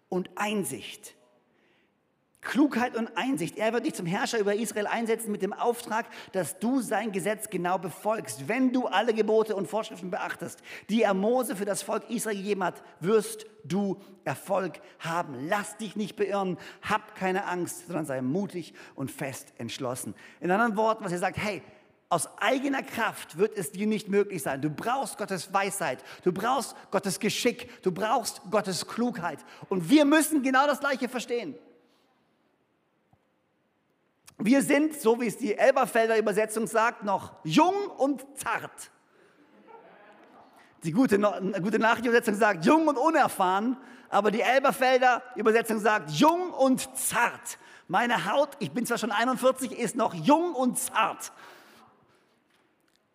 und 0.08 0.30
Einsicht. 0.36 1.14
Klugheit 2.44 2.96
und 2.96 3.16
Einsicht. 3.16 3.58
Er 3.58 3.72
wird 3.72 3.86
dich 3.86 3.94
zum 3.94 4.06
Herrscher 4.06 4.38
über 4.38 4.54
Israel 4.54 4.86
einsetzen 4.86 5.32
mit 5.32 5.42
dem 5.42 5.52
Auftrag, 5.52 6.06
dass 6.32 6.58
du 6.58 6.80
sein 6.80 7.10
Gesetz 7.10 7.50
genau 7.50 7.78
befolgst. 7.78 8.48
Wenn 8.48 8.72
du 8.72 8.86
alle 8.86 9.14
Gebote 9.14 9.56
und 9.56 9.66
Vorschriften 9.66 10.10
beachtest, 10.10 10.60
die 10.88 11.02
er 11.02 11.14
Mose 11.14 11.56
für 11.56 11.64
das 11.64 11.82
Volk 11.82 12.08
Israel 12.10 12.36
gegeben 12.36 12.62
hat, 12.62 12.82
wirst 13.00 13.46
du 13.64 14.00
Erfolg 14.24 14.80
haben. 15.00 15.48
Lass 15.48 15.76
dich 15.76 15.96
nicht 15.96 16.16
beirren, 16.16 16.58
hab 16.82 17.14
keine 17.16 17.46
Angst, 17.46 17.86
sondern 17.86 18.06
sei 18.06 18.22
mutig 18.22 18.74
und 18.94 19.10
fest 19.10 19.52
entschlossen. 19.58 20.14
In 20.40 20.50
anderen 20.50 20.76
Worten, 20.76 21.04
was 21.04 21.12
er 21.12 21.18
sagt, 21.18 21.38
hey, 21.38 21.62
aus 22.10 22.28
eigener 22.38 22.82
Kraft 22.82 23.38
wird 23.38 23.56
es 23.56 23.72
dir 23.72 23.86
nicht 23.86 24.08
möglich 24.08 24.42
sein. 24.42 24.60
Du 24.60 24.70
brauchst 24.70 25.18
Gottes 25.18 25.52
Weisheit, 25.52 26.04
du 26.22 26.32
brauchst 26.32 26.76
Gottes 26.90 27.18
Geschick, 27.18 27.82
du 27.82 27.90
brauchst 27.90 28.40
Gottes 28.50 28.86
Klugheit. 28.86 29.38
Und 29.68 29.88
wir 29.90 30.04
müssen 30.04 30.42
genau 30.42 30.66
das 30.66 30.80
Gleiche 30.80 31.08
verstehen. 31.08 31.56
Wir 34.38 34.62
sind, 34.62 35.00
so 35.00 35.20
wie 35.20 35.26
es 35.26 35.36
die 35.36 35.56
Elberfelder 35.56 36.18
Übersetzung 36.18 36.66
sagt, 36.66 37.04
noch 37.04 37.32
jung 37.44 37.74
und 37.98 38.24
zart. 38.36 38.90
Die 40.82 40.92
gute, 40.92 41.18
gute 41.18 41.78
Nachrichtenübersetzung 41.78 42.34
sagt 42.34 42.64
jung 42.64 42.88
und 42.88 42.98
unerfahren, 42.98 43.76
aber 44.10 44.30
die 44.30 44.42
Elberfelder 44.42 45.22
Übersetzung 45.34 45.80
sagt 45.80 46.10
jung 46.10 46.50
und 46.52 46.96
zart. 46.96 47.58
Meine 47.88 48.30
Haut, 48.30 48.50
ich 48.58 48.70
bin 48.72 48.86
zwar 48.86 48.98
schon 48.98 49.10
41, 49.10 49.72
ist 49.72 49.96
noch 49.96 50.14
jung 50.14 50.54
und 50.54 50.78
zart. 50.78 51.32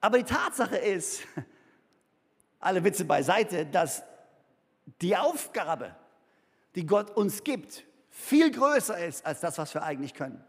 Aber 0.01 0.17
die 0.17 0.23
Tatsache 0.23 0.77
ist, 0.77 1.21
alle 2.59 2.83
Witze 2.83 3.05
beiseite, 3.05 3.65
dass 3.65 4.03
die 5.01 5.15
Aufgabe, 5.15 5.95
die 6.75 6.85
Gott 6.85 7.11
uns 7.11 7.43
gibt, 7.43 7.83
viel 8.09 8.51
größer 8.51 8.97
ist 9.05 9.25
als 9.25 9.41
das, 9.41 9.57
was 9.57 9.73
wir 9.73 9.83
eigentlich 9.83 10.13
können. 10.13 10.43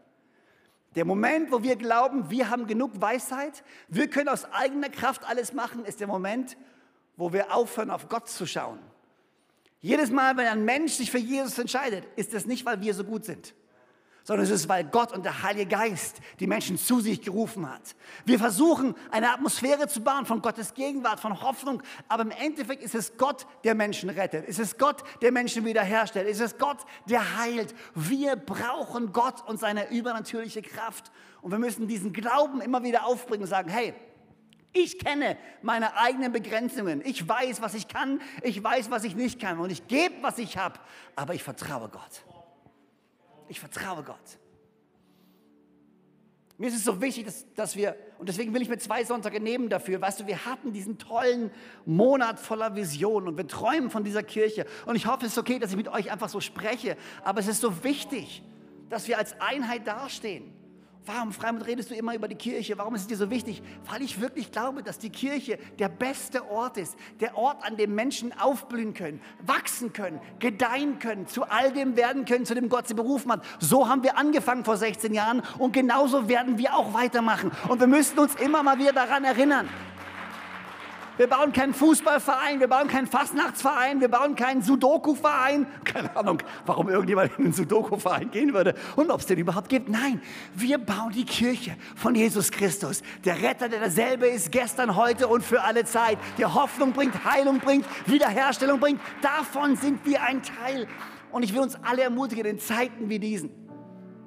Der 0.95 1.05
Moment, 1.05 1.51
wo 1.51 1.63
wir 1.63 1.75
glauben, 1.75 2.29
wir 2.29 2.49
haben 2.49 2.67
genug 2.67 2.99
Weisheit, 2.99 3.63
wir 3.87 4.09
können 4.09 4.29
aus 4.29 4.45
eigener 4.51 4.89
Kraft 4.89 5.23
alles 5.23 5.53
machen, 5.53 5.85
ist 5.85 5.99
der 5.99 6.07
Moment, 6.07 6.57
wo 7.15 7.31
wir 7.31 7.55
aufhören, 7.55 7.89
auf 7.89 8.09
Gott 8.09 8.27
zu 8.27 8.45
schauen. 8.45 8.79
Jedes 9.79 10.11
Mal, 10.11 10.37
wenn 10.37 10.47
ein 10.47 10.65
Mensch 10.65 10.93
sich 10.93 11.09
für 11.09 11.17
Jesus 11.17 11.57
entscheidet, 11.57 12.05
ist 12.15 12.33
es 12.33 12.45
nicht, 12.45 12.65
weil 12.65 12.81
wir 12.81 12.93
so 12.93 13.03
gut 13.03 13.25
sind 13.25 13.53
sondern 14.23 14.45
es 14.45 14.51
ist, 14.51 14.69
weil 14.69 14.83
Gott 14.85 15.11
und 15.11 15.23
der 15.25 15.43
Heilige 15.43 15.65
Geist 15.65 16.17
die 16.39 16.47
Menschen 16.47 16.77
zu 16.77 16.99
sich 16.99 17.21
gerufen 17.21 17.69
hat. 17.69 17.95
Wir 18.25 18.37
versuchen, 18.37 18.95
eine 19.09 19.31
Atmosphäre 19.31 19.87
zu 19.87 20.01
bauen 20.01 20.25
von 20.25 20.41
Gottes 20.41 20.73
Gegenwart, 20.73 21.19
von 21.19 21.41
Hoffnung, 21.41 21.81
aber 22.07 22.23
im 22.23 22.31
Endeffekt 22.31 22.83
ist 22.83 22.95
es 22.95 23.17
Gott, 23.17 23.47
der 23.63 23.75
Menschen 23.75 24.09
rettet. 24.09 24.45
Es 24.47 24.59
ist 24.59 24.77
Gott, 24.77 25.03
der 25.21 25.31
Menschen 25.31 25.65
wiederherstellt. 25.65 26.27
Es 26.27 26.39
ist 26.39 26.59
Gott, 26.59 26.77
der 27.09 27.37
heilt. 27.37 27.73
Wir 27.95 28.35
brauchen 28.35 29.11
Gott 29.11 29.47
und 29.47 29.59
seine 29.59 29.89
übernatürliche 29.89 30.61
Kraft. 30.61 31.11
Und 31.41 31.51
wir 31.51 31.59
müssen 31.59 31.87
diesen 31.87 32.13
Glauben 32.13 32.61
immer 32.61 32.83
wieder 32.83 33.05
aufbringen 33.05 33.43
und 33.43 33.49
sagen, 33.49 33.69
hey, 33.69 33.93
ich 34.73 34.99
kenne 34.99 35.37
meine 35.61 35.97
eigenen 35.97 36.31
Begrenzungen. 36.31 37.01
Ich 37.03 37.27
weiß, 37.27 37.61
was 37.61 37.73
ich 37.73 37.87
kann. 37.87 38.21
Ich 38.41 38.63
weiß, 38.63 38.89
was 38.89 39.03
ich 39.03 39.15
nicht 39.15 39.41
kann. 39.41 39.59
Und 39.59 39.69
ich 39.69 39.87
gebe, 39.87 40.15
was 40.21 40.37
ich 40.37 40.57
habe. 40.57 40.79
Aber 41.15 41.33
ich 41.33 41.43
vertraue 41.43 41.89
Gott. 41.89 42.23
Ich 43.51 43.59
vertraue 43.59 44.01
Gott. 44.01 44.39
Mir 46.57 46.67
ist 46.67 46.75
es 46.75 46.85
so 46.85 47.01
wichtig, 47.01 47.25
dass, 47.25 47.53
dass 47.53 47.75
wir, 47.75 47.97
und 48.17 48.29
deswegen 48.29 48.53
will 48.53 48.61
ich 48.61 48.69
mir 48.69 48.77
zwei 48.77 49.03
Sonntage 49.03 49.41
nehmen 49.41 49.67
dafür, 49.67 49.99
weißt 49.99 50.21
du, 50.21 50.27
wir 50.27 50.45
hatten 50.45 50.71
diesen 50.71 50.97
tollen 50.97 51.51
Monat 51.85 52.39
voller 52.39 52.77
Visionen 52.77 53.27
und 53.27 53.35
wir 53.35 53.45
träumen 53.45 53.89
von 53.89 54.05
dieser 54.05 54.23
Kirche. 54.23 54.65
Und 54.85 54.95
ich 54.95 55.05
hoffe, 55.05 55.25
es 55.25 55.33
ist 55.33 55.37
okay, 55.37 55.59
dass 55.59 55.71
ich 55.71 55.75
mit 55.75 55.89
euch 55.89 56.13
einfach 56.13 56.29
so 56.29 56.39
spreche, 56.39 56.95
aber 57.25 57.41
es 57.41 57.47
ist 57.49 57.59
so 57.59 57.83
wichtig, 57.83 58.41
dass 58.89 59.09
wir 59.09 59.17
als 59.17 59.35
Einheit 59.41 59.85
dastehen 59.85 60.53
Warum, 61.07 61.31
Freimund, 61.31 61.65
redest 61.65 61.89
du 61.89 61.95
immer 61.95 62.13
über 62.13 62.27
die 62.27 62.35
Kirche? 62.35 62.77
Warum 62.77 62.93
ist 62.93 63.01
es 63.01 63.07
dir 63.07 63.17
so 63.17 63.31
wichtig? 63.31 63.63
Weil 63.89 64.03
ich 64.03 64.21
wirklich 64.21 64.51
glaube, 64.51 64.83
dass 64.83 64.99
die 64.99 65.09
Kirche 65.09 65.57
der 65.79 65.89
beste 65.89 66.47
Ort 66.51 66.77
ist. 66.77 66.95
Der 67.19 67.35
Ort, 67.35 67.63
an 67.63 67.75
dem 67.75 67.95
Menschen 67.95 68.37
aufblühen 68.39 68.93
können, 68.93 69.19
wachsen 69.43 69.93
können, 69.93 70.21
gedeihen 70.37 70.99
können, 70.99 71.25
zu 71.25 71.43
all 71.43 71.73
dem 71.73 71.95
werden 71.95 72.25
können, 72.25 72.45
zu 72.45 72.53
dem 72.53 72.69
Gott 72.69 72.87
sie 72.87 72.93
berufen 72.93 73.31
hat. 73.31 73.43
So 73.59 73.89
haben 73.89 74.03
wir 74.03 74.15
angefangen 74.15 74.63
vor 74.63 74.77
16 74.77 75.15
Jahren 75.15 75.41
und 75.57 75.73
genauso 75.73 76.29
werden 76.29 76.59
wir 76.59 76.75
auch 76.75 76.93
weitermachen. 76.93 77.51
Und 77.67 77.79
wir 77.79 77.87
müssen 77.87 78.19
uns 78.19 78.35
immer 78.35 78.61
mal 78.61 78.77
wieder 78.77 78.93
daran 78.93 79.23
erinnern. 79.23 79.69
Wir 81.21 81.27
bauen 81.27 81.53
keinen 81.53 81.75
Fußballverein, 81.75 82.59
wir 82.59 82.67
bauen 82.67 82.87
keinen 82.87 83.05
Fastnachtsverein, 83.05 84.01
wir 84.01 84.07
bauen 84.07 84.35
keinen 84.35 84.63
Sudoku-Verein. 84.63 85.67
Keine 85.83 86.17
Ahnung, 86.17 86.41
warum 86.65 86.89
irgendjemand 86.89 87.37
in 87.37 87.45
einen 87.45 87.53
Sudoku-Verein 87.53 88.31
gehen 88.31 88.55
würde 88.55 88.73
und 88.95 89.11
ob 89.11 89.19
es 89.19 89.27
den 89.27 89.37
überhaupt 89.37 89.69
gibt. 89.69 89.87
Nein, 89.87 90.19
wir 90.55 90.79
bauen 90.79 91.11
die 91.13 91.25
Kirche 91.25 91.77
von 91.95 92.15
Jesus 92.15 92.49
Christus. 92.49 93.03
Der 93.23 93.39
Retter, 93.39 93.69
der 93.69 93.81
derselbe 93.81 94.25
ist 94.25 94.51
gestern, 94.51 94.95
heute 94.95 95.27
und 95.27 95.43
für 95.43 95.61
alle 95.61 95.85
Zeit. 95.85 96.17
Der 96.39 96.55
Hoffnung 96.55 96.91
bringt, 96.91 97.23
Heilung 97.23 97.59
bringt, 97.59 97.85
Wiederherstellung 98.07 98.79
bringt. 98.79 98.99
Davon 99.21 99.75
sind 99.75 100.03
wir 100.07 100.23
ein 100.23 100.41
Teil. 100.41 100.87
Und 101.31 101.43
ich 101.43 101.53
will 101.53 101.61
uns 101.61 101.77
alle 101.83 102.01
ermutigen 102.01 102.45
in 102.45 102.57
Zeiten 102.57 103.09
wie 103.09 103.19
diesen. 103.19 103.51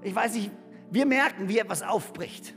Ich 0.01 0.15
weiß 0.15 0.35
nicht, 0.35 0.53
wir 0.93 1.07
merken, 1.07 1.49
wie 1.49 1.59
etwas 1.59 1.83
aufbricht. 1.83 2.55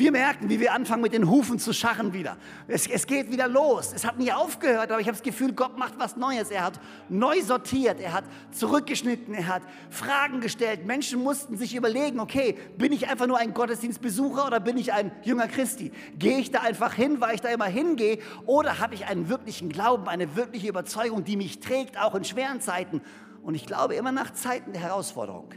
Wir 0.00 0.12
merken, 0.12 0.48
wie 0.48 0.60
wir 0.60 0.72
anfangen 0.72 1.02
mit 1.02 1.12
den 1.12 1.28
Hufen 1.28 1.58
zu 1.58 1.74
scharren 1.74 2.14
wieder. 2.14 2.38
Es, 2.66 2.86
es 2.86 3.06
geht 3.06 3.30
wieder 3.30 3.48
los. 3.48 3.92
Es 3.94 4.06
hat 4.06 4.18
nie 4.18 4.32
aufgehört, 4.32 4.90
aber 4.90 4.98
ich 4.98 5.06
habe 5.06 5.14
das 5.14 5.22
Gefühl, 5.22 5.52
Gott 5.52 5.76
macht 5.76 5.98
was 5.98 6.16
Neues. 6.16 6.50
Er 6.50 6.64
hat 6.64 6.80
neu 7.10 7.42
sortiert, 7.42 8.00
er 8.00 8.14
hat 8.14 8.24
zurückgeschnitten, 8.50 9.34
er 9.34 9.46
hat 9.46 9.62
Fragen 9.90 10.40
gestellt. 10.40 10.86
Menschen 10.86 11.22
mussten 11.22 11.58
sich 11.58 11.76
überlegen, 11.76 12.18
okay, 12.18 12.56
bin 12.78 12.92
ich 12.92 13.10
einfach 13.10 13.26
nur 13.26 13.36
ein 13.36 13.52
Gottesdienstbesucher 13.52 14.46
oder 14.46 14.58
bin 14.58 14.78
ich 14.78 14.94
ein 14.94 15.12
Jünger 15.22 15.48
Christi? 15.48 15.92
Gehe 16.18 16.38
ich 16.38 16.50
da 16.50 16.60
einfach 16.60 16.94
hin, 16.94 17.20
weil 17.20 17.34
ich 17.34 17.42
da 17.42 17.50
immer 17.50 17.66
hingehe 17.66 18.20
oder 18.46 18.78
habe 18.78 18.94
ich 18.94 19.04
einen 19.04 19.28
wirklichen 19.28 19.68
Glauben, 19.68 20.08
eine 20.08 20.34
wirkliche 20.34 20.68
Überzeugung, 20.68 21.24
die 21.24 21.36
mich 21.36 21.60
trägt, 21.60 22.00
auch 22.00 22.14
in 22.14 22.24
schweren 22.24 22.62
Zeiten? 22.62 23.02
Und 23.42 23.54
ich 23.54 23.66
glaube 23.66 23.96
immer 23.96 24.12
nach 24.12 24.32
Zeiten 24.32 24.72
der 24.72 24.80
Herausforderung, 24.80 25.50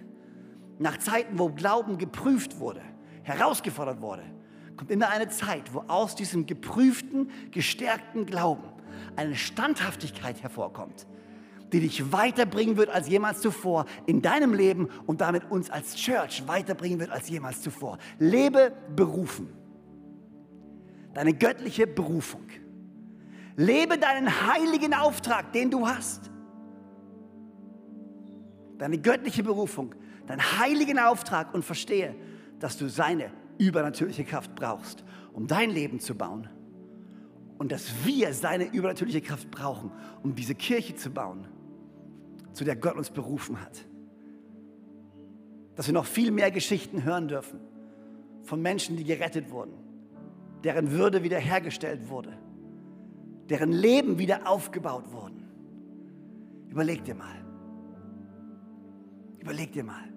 nach 0.79 0.99
Zeiten, 0.99 1.39
wo 1.39 1.47
Glauben 1.47 1.97
geprüft 1.97 2.59
wurde 2.59 2.81
herausgefordert 3.23 4.01
wurde, 4.01 4.23
kommt 4.77 4.91
immer 4.91 5.09
eine 5.09 5.29
Zeit, 5.29 5.73
wo 5.73 5.79
aus 5.87 6.15
diesem 6.15 6.45
geprüften, 6.45 7.29
gestärkten 7.51 8.25
Glauben 8.25 8.63
eine 9.15 9.35
Standhaftigkeit 9.35 10.41
hervorkommt, 10.41 11.07
die 11.71 11.79
dich 11.79 12.11
weiterbringen 12.11 12.77
wird 12.77 12.89
als 12.89 13.07
jemals 13.07 13.41
zuvor 13.41 13.85
in 14.05 14.21
deinem 14.21 14.53
Leben 14.53 14.89
und 15.05 15.21
damit 15.21 15.49
uns 15.49 15.69
als 15.69 15.95
Church 15.95 16.47
weiterbringen 16.47 16.99
wird 16.99 17.11
als 17.11 17.29
jemals 17.29 17.61
zuvor. 17.61 17.97
Lebe 18.19 18.73
berufen. 18.95 19.49
Deine 21.13 21.33
göttliche 21.33 21.87
Berufung. 21.87 22.47
Lebe 23.55 23.97
deinen 23.97 24.47
heiligen 24.47 24.93
Auftrag, 24.93 25.53
den 25.53 25.69
du 25.69 25.87
hast. 25.87 26.31
Deine 28.79 28.97
göttliche 28.97 29.43
Berufung, 29.43 29.93
deinen 30.25 30.41
heiligen 30.59 30.97
Auftrag 30.97 31.53
und 31.53 31.63
verstehe, 31.63 32.15
dass 32.63 32.77
du 32.77 32.87
seine 32.87 33.29
übernatürliche 33.57 34.23
Kraft 34.23 34.55
brauchst, 34.55 35.03
um 35.33 35.47
dein 35.47 35.69
Leben 35.69 35.99
zu 35.99 36.15
bauen. 36.15 36.47
Und 37.57 37.73
dass 37.73 38.05
wir 38.05 38.33
seine 38.33 38.73
übernatürliche 38.73 39.19
Kraft 39.19 39.51
brauchen, 39.51 39.91
um 40.23 40.33
diese 40.33 40.55
Kirche 40.55 40.95
zu 40.95 41.09
bauen, 41.09 41.45
zu 42.53 42.63
der 42.63 42.77
Gott 42.77 42.95
uns 42.95 43.09
berufen 43.09 43.59
hat. 43.59 43.85
Dass 45.75 45.87
wir 45.87 45.93
noch 45.93 46.05
viel 46.05 46.31
mehr 46.31 46.51
Geschichten 46.51 47.03
hören 47.03 47.27
dürfen 47.27 47.59
von 48.43 48.61
Menschen, 48.61 48.95
die 48.95 49.03
gerettet 49.03 49.51
wurden, 49.51 49.73
deren 50.63 50.91
Würde 50.91 51.21
wiederhergestellt 51.21 52.07
wurde, 52.07 52.31
deren 53.49 53.73
Leben 53.73 54.19
wieder 54.19 54.47
aufgebaut 54.47 55.11
wurden. 55.11 55.49
Überleg 56.69 57.03
dir 57.03 57.15
mal. 57.15 57.43
Überleg 59.41 59.73
dir 59.73 59.83
mal 59.83 60.12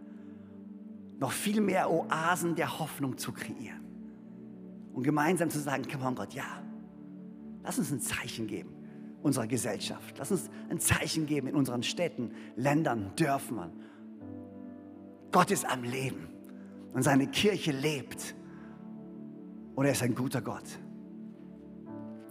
noch 1.19 1.33
viel 1.33 1.61
mehr 1.61 1.91
Oasen 1.91 2.55
der 2.55 2.79
Hoffnung 2.79 3.17
zu 3.17 3.33
kreieren. 3.33 3.85
Und 4.93 5.03
gemeinsam 5.03 5.51
zu 5.51 5.59
sagen, 5.59 5.85
komm 5.91 6.03
on 6.03 6.15
Gott, 6.15 6.33
ja, 6.33 6.63
lass 7.63 7.79
uns 7.79 7.91
ein 7.91 8.01
Zeichen 8.01 8.47
geben 8.47 8.77
unserer 9.23 9.47
Gesellschaft. 9.47 10.17
Lass 10.19 10.31
uns 10.31 10.49
ein 10.71 10.79
Zeichen 10.79 11.27
geben 11.27 11.49
in 11.49 11.57
unseren 11.57 11.83
Städten, 11.83 12.31
Ländern, 12.55 13.13
Dörfern. 13.17 13.73
Gott 15.33 15.51
ist 15.51 15.67
am 15.67 15.83
Leben 15.83 16.29
und 16.93 17.03
seine 17.03 17.27
Kirche 17.27 17.73
lebt. 17.73 18.35
Und 19.75 19.85
er 19.85 19.93
ist 19.93 20.03
ein 20.03 20.15
guter 20.15 20.41
Gott. 20.41 20.65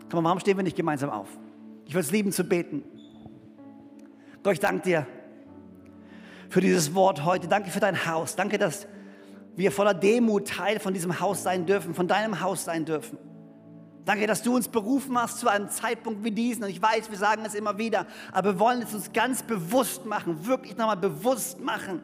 Komm, 0.09 0.23
warum 0.23 0.39
stehen 0.39 0.57
wir 0.57 0.63
nicht 0.63 0.77
gemeinsam 0.77 1.09
auf? 1.09 1.27
Ich 1.85 1.93
würde 1.93 2.05
es 2.05 2.11
lieben 2.11 2.31
zu 2.31 2.43
beten. 2.43 2.83
Gott, 4.41 4.53
ich 4.53 4.59
danke 4.59 4.83
dir 4.83 5.07
für 6.49 6.61
dieses 6.61 6.93
Wort 6.93 7.25
heute. 7.25 7.47
Danke 7.47 7.69
für 7.69 7.79
dein 7.79 8.05
Haus. 8.05 8.35
Danke, 8.35 8.57
dass 8.57 8.87
wir 9.55 9.71
voller 9.71 9.93
Demut 9.93 10.47
Teil 10.47 10.79
von 10.79 10.93
diesem 10.93 11.19
Haus 11.19 11.43
sein 11.43 11.65
dürfen, 11.65 11.93
von 11.93 12.07
deinem 12.07 12.41
Haus 12.41 12.65
sein 12.65 12.85
dürfen. 12.85 13.17
Danke, 14.05 14.27
dass 14.27 14.43
du 14.43 14.55
uns 14.55 14.67
berufen 14.67 15.17
hast 15.17 15.39
zu 15.39 15.47
einem 15.47 15.69
Zeitpunkt 15.69 16.23
wie 16.23 16.31
diesen. 16.31 16.63
Und 16.63 16.69
ich 16.69 16.81
weiß, 16.81 17.09
wir 17.09 17.17
sagen 17.17 17.43
es 17.45 17.55
immer 17.55 17.77
wieder, 17.77 18.05
aber 18.31 18.53
wir 18.53 18.59
wollen 18.59 18.81
es 18.83 18.93
uns 18.93 19.11
ganz 19.13 19.41
bewusst 19.41 20.05
machen, 20.05 20.45
wirklich 20.45 20.77
nochmal 20.77 20.97
bewusst 20.97 21.59
machen, 21.59 22.01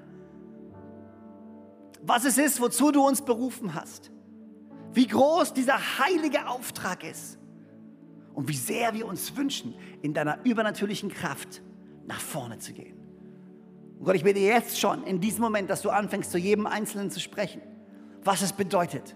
was 2.02 2.26
es 2.26 2.40
ist, 2.40 2.60
wozu 2.60 2.92
du 2.92 3.06
uns 3.06 3.22
berufen 3.22 3.76
hast. 3.76 4.12
Wie 4.94 5.06
groß 5.06 5.54
dieser 5.54 5.78
heilige 6.00 6.48
Auftrag 6.48 7.04
ist 7.04 7.38
und 8.34 8.48
wie 8.48 8.58
sehr 8.58 8.94
wir 8.96 9.06
uns 9.06 9.38
wünschen, 9.38 9.76
in 10.02 10.14
deiner 10.14 10.44
übernatürlichen 10.44 11.10
Kraft 11.10 11.62
nach 12.08 12.20
vorne 12.20 12.58
zu 12.58 12.74
gehen. 12.74 13.01
Und 14.02 14.06
Gott, 14.06 14.16
ich 14.16 14.24
bete 14.24 14.40
jetzt 14.40 14.80
schon 14.80 15.04
in 15.04 15.22
diesem 15.22 15.42
Moment, 15.42 15.70
dass 15.70 15.84
du 15.84 15.92
anfängst, 15.92 16.32
zu 16.32 16.40
jedem 16.40 16.66
Einzelnen 16.66 17.12
zu 17.12 17.20
sprechen, 17.20 17.62
was 18.24 18.42
es 18.42 18.52
bedeutet, 18.52 19.16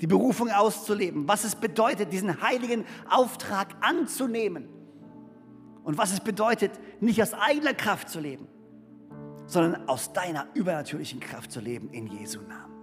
die 0.00 0.08
Berufung 0.08 0.50
auszuleben, 0.50 1.28
was 1.28 1.44
es 1.44 1.54
bedeutet, 1.54 2.12
diesen 2.12 2.42
heiligen 2.42 2.84
Auftrag 3.08 3.76
anzunehmen. 3.80 4.68
Und 5.84 5.98
was 5.98 6.12
es 6.12 6.18
bedeutet, 6.18 6.72
nicht 7.00 7.22
aus 7.22 7.32
eigener 7.32 7.74
Kraft 7.74 8.08
zu 8.08 8.18
leben, 8.18 8.48
sondern 9.46 9.88
aus 9.88 10.12
deiner 10.12 10.48
übernatürlichen 10.52 11.20
Kraft 11.20 11.52
zu 11.52 11.60
leben 11.60 11.88
in 11.90 12.08
Jesu 12.08 12.40
Namen. 12.40 12.74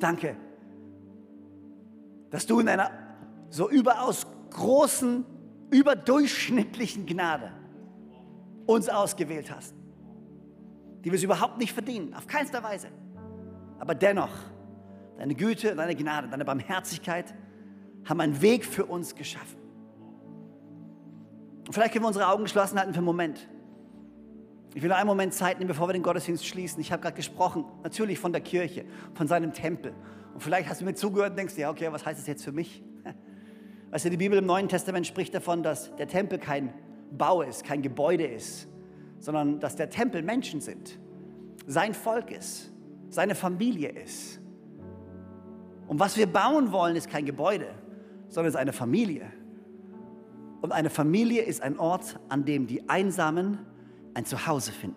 Danke, 0.00 0.38
dass 2.30 2.46
du 2.46 2.60
in 2.60 2.68
einer 2.70 2.90
so 3.50 3.68
überaus 3.68 4.26
großen, 4.52 5.26
überdurchschnittlichen 5.70 7.04
Gnade 7.04 7.52
uns 8.66 8.88
ausgewählt 8.88 9.54
hast, 9.54 9.74
die 11.04 11.10
wir 11.10 11.14
es 11.14 11.22
überhaupt 11.22 11.58
nicht 11.58 11.72
verdienen, 11.72 12.14
auf 12.14 12.26
keinster 12.26 12.62
Weise. 12.62 12.88
Aber 13.78 13.94
dennoch, 13.94 14.30
deine 15.18 15.34
Güte, 15.34 15.74
deine 15.74 15.94
Gnade, 15.94 16.28
deine 16.28 16.44
Barmherzigkeit 16.44 17.34
haben 18.08 18.20
einen 18.20 18.40
Weg 18.40 18.64
für 18.64 18.86
uns 18.86 19.14
geschaffen. 19.14 19.58
Und 21.66 21.72
vielleicht 21.72 21.92
können 21.92 22.04
wir 22.04 22.08
unsere 22.08 22.28
Augen 22.28 22.44
geschlossen 22.44 22.78
halten 22.78 22.92
für 22.92 22.98
einen 22.98 23.06
Moment. 23.06 23.48
Ich 24.74 24.82
will 24.82 24.90
noch 24.90 24.96
einen 24.96 25.06
Moment 25.06 25.32
Zeit 25.32 25.58
nehmen, 25.58 25.68
bevor 25.68 25.88
wir 25.88 25.92
den 25.92 26.02
Gottesdienst 26.02 26.44
schließen. 26.44 26.80
Ich 26.80 26.92
habe 26.92 27.00
gerade 27.00 27.16
gesprochen, 27.16 27.64
natürlich 27.82 28.18
von 28.18 28.32
der 28.32 28.40
Kirche, 28.40 28.84
von 29.14 29.28
seinem 29.28 29.52
Tempel. 29.52 29.94
Und 30.34 30.42
vielleicht 30.42 30.68
hast 30.68 30.80
du 30.80 30.84
mir 30.84 30.94
zugehört 30.94 31.30
und 31.30 31.36
denkst, 31.36 31.56
ja, 31.56 31.70
okay, 31.70 31.90
was 31.92 32.04
heißt 32.04 32.18
das 32.18 32.26
jetzt 32.26 32.44
für 32.44 32.52
mich? 32.52 32.82
Weißt 33.90 34.04
du, 34.04 34.10
die 34.10 34.16
Bibel 34.16 34.36
im 34.36 34.46
Neuen 34.46 34.68
Testament 34.68 35.06
spricht 35.06 35.32
davon, 35.32 35.62
dass 35.62 35.94
der 35.94 36.08
Tempel 36.08 36.38
kein 36.38 36.74
Bau 37.16 37.42
ist, 37.42 37.64
kein 37.64 37.82
Gebäude 37.82 38.26
ist, 38.26 38.68
sondern 39.18 39.60
dass 39.60 39.76
der 39.76 39.90
Tempel 39.90 40.22
Menschen 40.22 40.60
sind, 40.60 40.98
sein 41.66 41.94
Volk 41.94 42.30
ist, 42.30 42.72
seine 43.08 43.34
Familie 43.34 43.90
ist. 43.90 44.40
Und 45.86 46.00
was 46.00 46.16
wir 46.16 46.26
bauen 46.26 46.72
wollen, 46.72 46.96
ist 46.96 47.10
kein 47.10 47.24
Gebäude, 47.24 47.68
sondern 48.28 48.50
ist 48.50 48.56
eine 48.56 48.72
Familie. 48.72 49.30
Und 50.60 50.72
eine 50.72 50.90
Familie 50.90 51.42
ist 51.42 51.62
ein 51.62 51.78
Ort, 51.78 52.18
an 52.28 52.44
dem 52.44 52.66
die 52.66 52.88
Einsamen 52.88 53.58
ein 54.14 54.24
Zuhause 54.24 54.72
finden. 54.72 54.96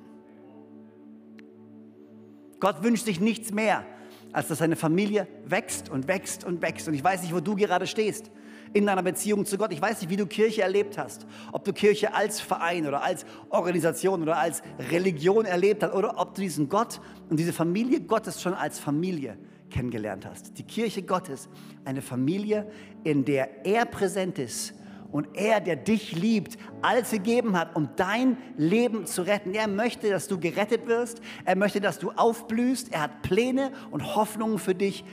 Gott 2.60 2.84
wünscht 2.84 3.06
sich 3.06 3.20
nichts 3.20 3.52
mehr, 3.52 3.86
als 4.32 4.48
dass 4.48 4.60
seine 4.60 4.76
Familie 4.76 5.28
wächst 5.46 5.90
und 5.90 6.08
wächst 6.08 6.44
und 6.44 6.62
wächst. 6.62 6.88
Und 6.88 6.94
ich 6.94 7.04
weiß 7.04 7.22
nicht, 7.22 7.34
wo 7.34 7.40
du 7.40 7.56
gerade 7.56 7.86
stehst 7.86 8.32
in 8.74 8.86
deiner 8.86 9.04
Beziehung 9.04 9.46
zu 9.46 9.58
Gott. 9.58 9.72
Ich 9.72 9.82
weiß 9.82 10.02
nicht, 10.02 10.10
wie 10.10 10.18
du 10.18 10.26
Kirche 10.26 10.62
erlebt 10.62 10.98
hast. 10.98 11.26
Ob 11.52 11.64
du 11.64 11.74
Kirche 11.74 12.14
als 12.14 12.40
Verein 12.40 12.88
oder 12.88 13.04
als 13.04 13.26
Organisation 13.50 14.22
oder 14.22 14.38
als 14.38 14.62
Religion 14.92 15.46
erlebt 15.46 15.84
hast 15.84 15.94
oder 15.94 16.20
ob 16.20 16.36
du 16.36 16.42
diesen 16.42 16.70
Gott 16.70 17.00
und 17.30 17.38
diese 17.40 17.54
Familie 17.54 18.02
Gottes 18.02 18.42
schon 18.42 18.54
als 18.54 18.80
Familie 18.80 19.38
kennengelernt 19.70 20.26
hast. 20.26 20.58
Die 20.58 20.64
Kirche 20.64 21.04
Gottes, 21.04 21.50
eine 21.86 22.02
Familie, 22.02 22.70
in 23.04 23.26
der 23.26 23.66
er 23.66 23.86
präsent 23.86 24.40
ist 24.40 24.74
Und 25.12 25.30
er, 25.36 25.62
der 25.62 25.78
dich 25.78 26.14
liebt, 26.14 26.58
alles 26.82 27.12
gegeben 27.12 27.58
hat, 27.58 27.76
um 27.76 27.90
dein 27.96 28.38
Leben 28.58 29.06
zu 29.06 29.22
retten. 29.22 29.54
Er 29.54 29.68
möchte, 29.68 30.10
dass 30.10 30.28
du 30.28 30.38
gerettet 30.40 30.86
wirst. 30.88 31.22
Er 31.46 31.56
möchte, 31.56 31.80
dass 31.80 31.98
du 32.00 32.12
aufblühst. 32.12 32.92
Er 32.92 33.04
hat 33.04 33.22
Pläne 33.22 33.72
und 33.90 34.16
Hoffnungen 34.16 34.60
für 34.60 34.76
dich. 34.76 35.06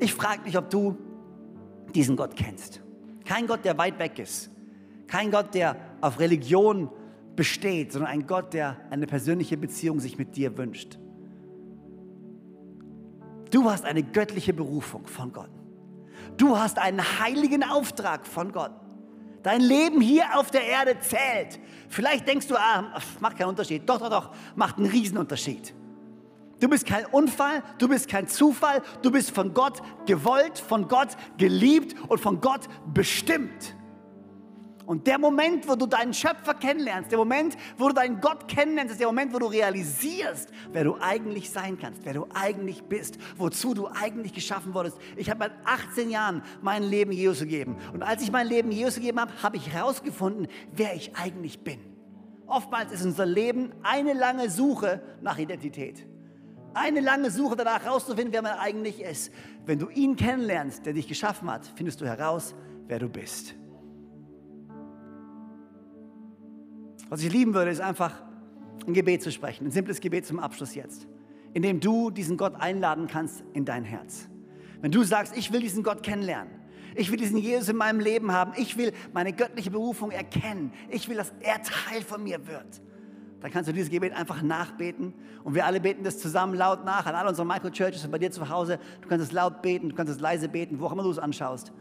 Ich 0.00 0.12
frage 0.14 0.42
mich, 0.42 0.58
ob 0.58 0.70
du 0.70 0.96
diesen 1.94 2.16
Gott 2.16 2.36
kennst. 2.36 2.80
Kein 3.24 3.46
Gott, 3.46 3.64
der 3.64 3.78
weit 3.78 3.98
weg 3.98 4.18
ist. 4.18 4.50
Kein 5.06 5.30
Gott, 5.30 5.54
der 5.54 5.76
auf 6.00 6.18
Religion 6.18 6.90
besteht, 7.36 7.92
sondern 7.92 8.10
ein 8.10 8.26
Gott, 8.26 8.54
der 8.54 8.76
eine 8.90 9.06
persönliche 9.06 9.56
Beziehung 9.56 10.00
sich 10.00 10.18
mit 10.18 10.36
dir 10.36 10.56
wünscht. 10.56 10.98
Du 13.50 13.70
hast 13.70 13.84
eine 13.84 14.02
göttliche 14.02 14.54
Berufung 14.54 15.06
von 15.06 15.32
Gott. 15.32 15.50
Du 16.38 16.56
hast 16.56 16.78
einen 16.78 17.00
heiligen 17.20 17.62
Auftrag 17.62 18.26
von 18.26 18.52
Gott. 18.52 18.72
Dein 19.42 19.60
Leben 19.60 20.00
hier 20.00 20.38
auf 20.38 20.50
der 20.50 20.64
Erde 20.64 20.98
zählt. 21.00 21.58
Vielleicht 21.88 22.26
denkst 22.26 22.46
du, 22.46 22.56
ah, 22.56 22.98
macht 23.20 23.36
keinen 23.36 23.48
Unterschied. 23.48 23.88
Doch, 23.88 23.98
doch, 23.98 24.08
doch, 24.08 24.30
macht 24.54 24.78
einen 24.78 24.86
Riesenunterschied. 24.86 25.74
Du 26.62 26.68
bist 26.68 26.86
kein 26.86 27.06
Unfall, 27.06 27.60
du 27.78 27.88
bist 27.88 28.08
kein 28.08 28.28
Zufall, 28.28 28.82
du 29.02 29.10
bist 29.10 29.32
von 29.32 29.52
Gott 29.52 29.82
gewollt, 30.06 30.60
von 30.60 30.86
Gott 30.86 31.08
geliebt 31.36 31.96
und 32.06 32.20
von 32.20 32.40
Gott 32.40 32.68
bestimmt. 32.94 33.74
Und 34.86 35.08
der 35.08 35.18
Moment, 35.18 35.66
wo 35.68 35.74
du 35.74 35.86
deinen 35.86 36.14
Schöpfer 36.14 36.54
kennenlernst, 36.54 37.10
der 37.10 37.18
Moment, 37.18 37.56
wo 37.76 37.88
du 37.88 37.94
deinen 37.94 38.20
Gott 38.20 38.46
kennenlernst, 38.46 38.92
ist 38.92 39.00
der 39.00 39.08
Moment, 39.08 39.34
wo 39.34 39.40
du 39.40 39.46
realisierst, 39.46 40.50
wer 40.70 40.84
du 40.84 40.96
eigentlich 41.00 41.50
sein 41.50 41.76
kannst, 41.80 42.04
wer 42.04 42.14
du 42.14 42.28
eigentlich 42.32 42.84
bist, 42.84 43.18
wozu 43.36 43.74
du 43.74 43.88
eigentlich 43.88 44.32
geschaffen 44.32 44.72
wurdest. 44.72 44.98
Ich 45.16 45.28
habe 45.30 45.40
mit 45.40 45.52
18 45.64 46.10
Jahren 46.10 46.44
mein 46.60 46.84
Leben 46.84 47.10
Jesus 47.10 47.40
gegeben. 47.40 47.74
Und 47.92 48.04
als 48.04 48.22
ich 48.22 48.30
mein 48.30 48.46
Leben 48.46 48.70
Jesus 48.70 48.94
gegeben 48.94 49.18
habe, 49.18 49.32
habe 49.42 49.56
ich 49.56 49.68
herausgefunden, 49.68 50.46
wer 50.76 50.94
ich 50.94 51.16
eigentlich 51.16 51.58
bin. 51.58 51.80
Oftmals 52.46 52.92
ist 52.92 53.04
unser 53.04 53.26
Leben 53.26 53.72
eine 53.82 54.12
lange 54.12 54.48
Suche 54.48 55.02
nach 55.22 55.38
Identität. 55.38 56.06
Eine 56.74 57.00
lange 57.00 57.30
Suche 57.30 57.56
danach 57.56 57.84
herauszufinden, 57.84 58.32
wer 58.32 58.42
man 58.42 58.58
eigentlich 58.58 59.00
ist. 59.00 59.32
Wenn 59.66 59.78
du 59.78 59.88
ihn 59.88 60.16
kennenlernst, 60.16 60.86
der 60.86 60.94
dich 60.94 61.08
geschaffen 61.08 61.50
hat, 61.50 61.70
findest 61.76 62.00
du 62.00 62.06
heraus, 62.06 62.54
wer 62.86 62.98
du 62.98 63.08
bist. 63.08 63.54
Was 67.08 67.22
ich 67.22 67.32
lieben 67.32 67.52
würde, 67.52 67.70
ist 67.70 67.80
einfach 67.80 68.22
ein 68.86 68.94
Gebet 68.94 69.22
zu 69.22 69.30
sprechen, 69.30 69.66
ein 69.66 69.70
simples 69.70 70.00
Gebet 70.00 70.26
zum 70.26 70.38
Abschluss 70.38 70.74
jetzt, 70.74 71.06
in 71.52 71.62
dem 71.62 71.78
du 71.78 72.10
diesen 72.10 72.36
Gott 72.36 72.54
einladen 72.58 73.06
kannst 73.06 73.44
in 73.52 73.64
dein 73.64 73.84
Herz. 73.84 74.28
Wenn 74.80 74.90
du 74.90 75.04
sagst, 75.04 75.36
ich 75.36 75.52
will 75.52 75.60
diesen 75.60 75.82
Gott 75.82 76.02
kennenlernen, 76.02 76.52
ich 76.94 77.10
will 77.10 77.18
diesen 77.18 77.38
Jesus 77.38 77.68
in 77.68 77.76
meinem 77.76 78.00
Leben 78.00 78.32
haben, 78.32 78.52
ich 78.56 78.76
will 78.76 78.92
meine 79.12 79.32
göttliche 79.32 79.70
Berufung 79.70 80.10
erkennen, 80.10 80.72
ich 80.90 81.08
will, 81.08 81.16
dass 81.16 81.32
er 81.40 81.62
Teil 81.62 82.02
von 82.02 82.22
mir 82.22 82.46
wird, 82.46 82.80
dann 83.42 83.50
kannst 83.50 83.68
du 83.68 83.72
dieses 83.72 83.90
Gebet 83.90 84.12
einfach 84.12 84.40
nachbeten 84.40 85.12
und 85.42 85.56
wir 85.56 85.66
alle 85.66 85.80
beten 85.80 86.04
das 86.04 86.20
zusammen 86.20 86.54
laut 86.54 86.84
nach 86.84 87.06
an 87.06 87.16
all 87.16 87.26
unseren 87.26 87.48
Microchurches 87.48 88.04
und 88.04 88.12
bei 88.12 88.18
dir 88.18 88.30
zu 88.30 88.48
Hause. 88.48 88.78
Du 89.00 89.08
kannst 89.08 89.26
es 89.26 89.32
laut 89.32 89.62
beten, 89.62 89.88
du 89.88 89.96
kannst 89.96 90.12
es 90.12 90.20
leise 90.20 90.48
beten, 90.48 90.78
wo 90.78 90.86
auch 90.86 90.92
immer 90.92 91.02
du 91.02 91.10
es 91.10 91.18
anschaust. 91.18 91.72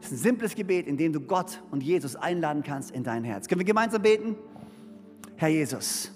Es 0.00 0.06
ist 0.06 0.12
ein 0.12 0.18
simples 0.18 0.54
Gebet, 0.54 0.86
in 0.86 0.96
dem 0.96 1.12
du 1.12 1.20
Gott 1.20 1.60
und 1.72 1.82
Jesus 1.82 2.14
einladen 2.14 2.62
kannst 2.62 2.92
in 2.92 3.02
dein 3.02 3.24
Herz. 3.24 3.48
Können 3.48 3.58
wir 3.58 3.66
gemeinsam 3.66 4.02
beten? 4.02 4.36
Herr 5.34 5.48
Jesus, 5.48 6.12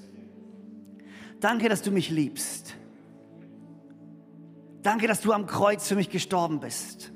danke, 1.41 1.69
dass 1.69 1.83
du 1.83 1.91
mich 1.91 2.11
liebst. 2.11 2.77
Danke, 4.83 5.09
dass 5.09 5.21
du 5.23 5.33
am 5.33 5.47
Kreuz 5.47 5.89
für 5.89 5.97
mich 5.97 6.09
gestorben 6.09 6.61
bist 6.61 7.11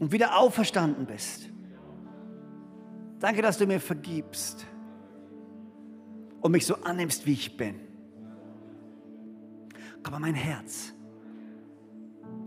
und 0.00 0.12
wieder 0.12 0.36
auferstanden 0.36 1.06
bist. 1.06 1.48
Danke, 3.20 3.40
dass 3.40 3.56
du 3.56 3.66
mir 3.66 3.80
vergibst 3.80 4.66
und 6.48 6.52
mich 6.52 6.64
so 6.64 6.76
annimmst, 6.76 7.26
wie 7.26 7.34
ich 7.34 7.58
bin. 7.58 7.74
Komm 10.02 10.14
an 10.14 10.22
mein 10.22 10.34
Herz. 10.34 10.94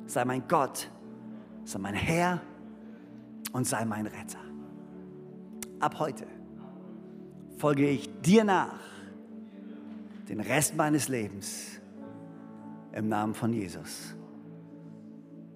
Sei 0.08 0.26
mein 0.26 0.48
Gott, 0.48 0.90
sei 1.66 1.78
mein 1.78 1.94
Herr 1.94 2.42
und 3.52 3.68
sei 3.68 3.86
mein 3.86 4.08
Retter. 4.08 4.40
Ab 5.80 6.00
heute 6.00 6.26
folge 7.60 7.88
ich 7.88 8.10
dir 8.22 8.44
nach 8.44 8.80
den 10.28 10.40
Rest 10.40 10.76
meines 10.76 11.08
Lebens 11.08 11.80
im 12.94 13.08
Namen 13.08 13.36
von 13.36 13.54
Jesus. 13.54 14.16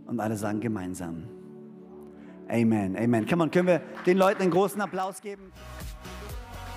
Und 0.05 0.19
alle 0.19 0.37
sagen 0.37 0.59
gemeinsam. 0.59 1.23
Amen, 2.47 2.95
Amen. 2.95 3.25
Come 3.25 3.49
können 3.49 3.67
wir 3.67 3.79
den 4.05 4.19
Leuten 4.19 4.43
einen 4.43 4.51
großen 4.51 4.79
Applaus 4.81 5.19
geben? 5.19 5.51